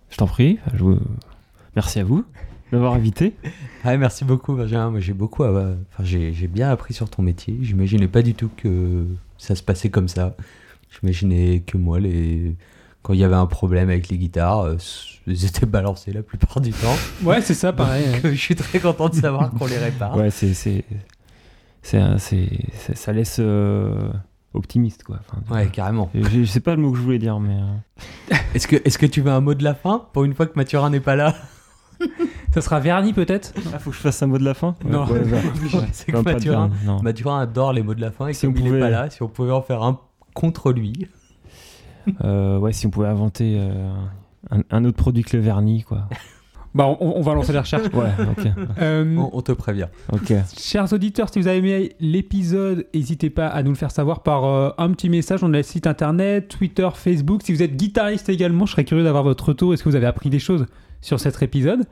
[0.09, 0.59] je t'en prie.
[0.73, 0.99] je vous-
[1.75, 2.23] Merci à vous
[2.71, 3.33] d'avoir invité.
[3.85, 4.91] Ah, merci beaucoup, Benjamin.
[4.91, 5.43] Moi, j'ai beaucoup.
[5.43, 7.57] à- Enfin, j'ai j'ai bien appris sur ton métier.
[7.61, 9.05] J'imaginais pas du tout que
[9.37, 10.35] ça se passait comme ça.
[10.89, 12.55] J'imaginais que moi, les...
[13.03, 14.77] quand il y avait un problème avec les guitares, euh,
[15.27, 16.95] ils étaient balancés la plupart du temps.
[17.23, 18.05] Ouais, c'est ça, pareil.
[18.23, 20.17] Donc, je suis très content de savoir qu'on les répare.
[20.17, 20.83] Ouais, c'est c'est
[22.95, 24.09] ça laisse euh,
[24.53, 25.19] optimiste quoi.
[25.29, 26.09] Enfin, Ouais, carrément.
[26.13, 28.97] je, je sais pas le mot que je voulais dire, mais euh, Est-ce que, est
[28.97, 31.15] que tu veux un mot de la fin pour une fois que Mathurin n'est pas
[31.15, 31.35] là?
[32.53, 33.53] Ça sera verni peut-être?
[33.73, 34.75] Ah, faut que je fasse un mot de la fin?
[34.85, 35.05] Non.
[35.05, 35.41] Ouais, ouais.
[35.91, 37.01] C'est que Mathurin, vernis.
[37.01, 38.89] Mathurin adore les mots de la fin et Si comme on il n'est pouvait- pas
[38.89, 39.99] là, si on pouvait en faire un
[40.33, 41.07] contre lui.
[42.23, 43.91] Euh, ouais, si on pouvait inventer euh,
[44.51, 46.07] un, un autre produit que le vernis, quoi.
[46.75, 47.85] Bah, on, on va lancer la recherche.
[47.93, 48.09] Ouais.
[48.81, 49.89] Euh, On, on te prévient.
[50.11, 50.33] ok.
[50.57, 54.45] Chers auditeurs, si vous avez aimé l'épisode, n'hésitez pas à nous le faire savoir par
[54.45, 55.43] euh, un petit message.
[55.43, 57.41] On a le site internet, Twitter, Facebook.
[57.43, 59.71] Si vous êtes guitariste également, je serais curieux d'avoir votre retour.
[59.75, 60.65] Est-ce que vous avez appris des choses
[60.99, 61.83] sur cet épisode?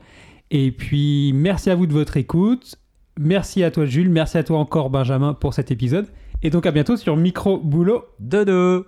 [0.50, 2.74] Et puis, merci à vous de votre écoute.
[3.20, 4.10] Merci à toi, Jules.
[4.10, 6.06] Merci à toi encore, Benjamin, pour cet épisode.
[6.42, 8.02] Et donc, à bientôt sur Micro Boulot.
[8.18, 8.86] De deux.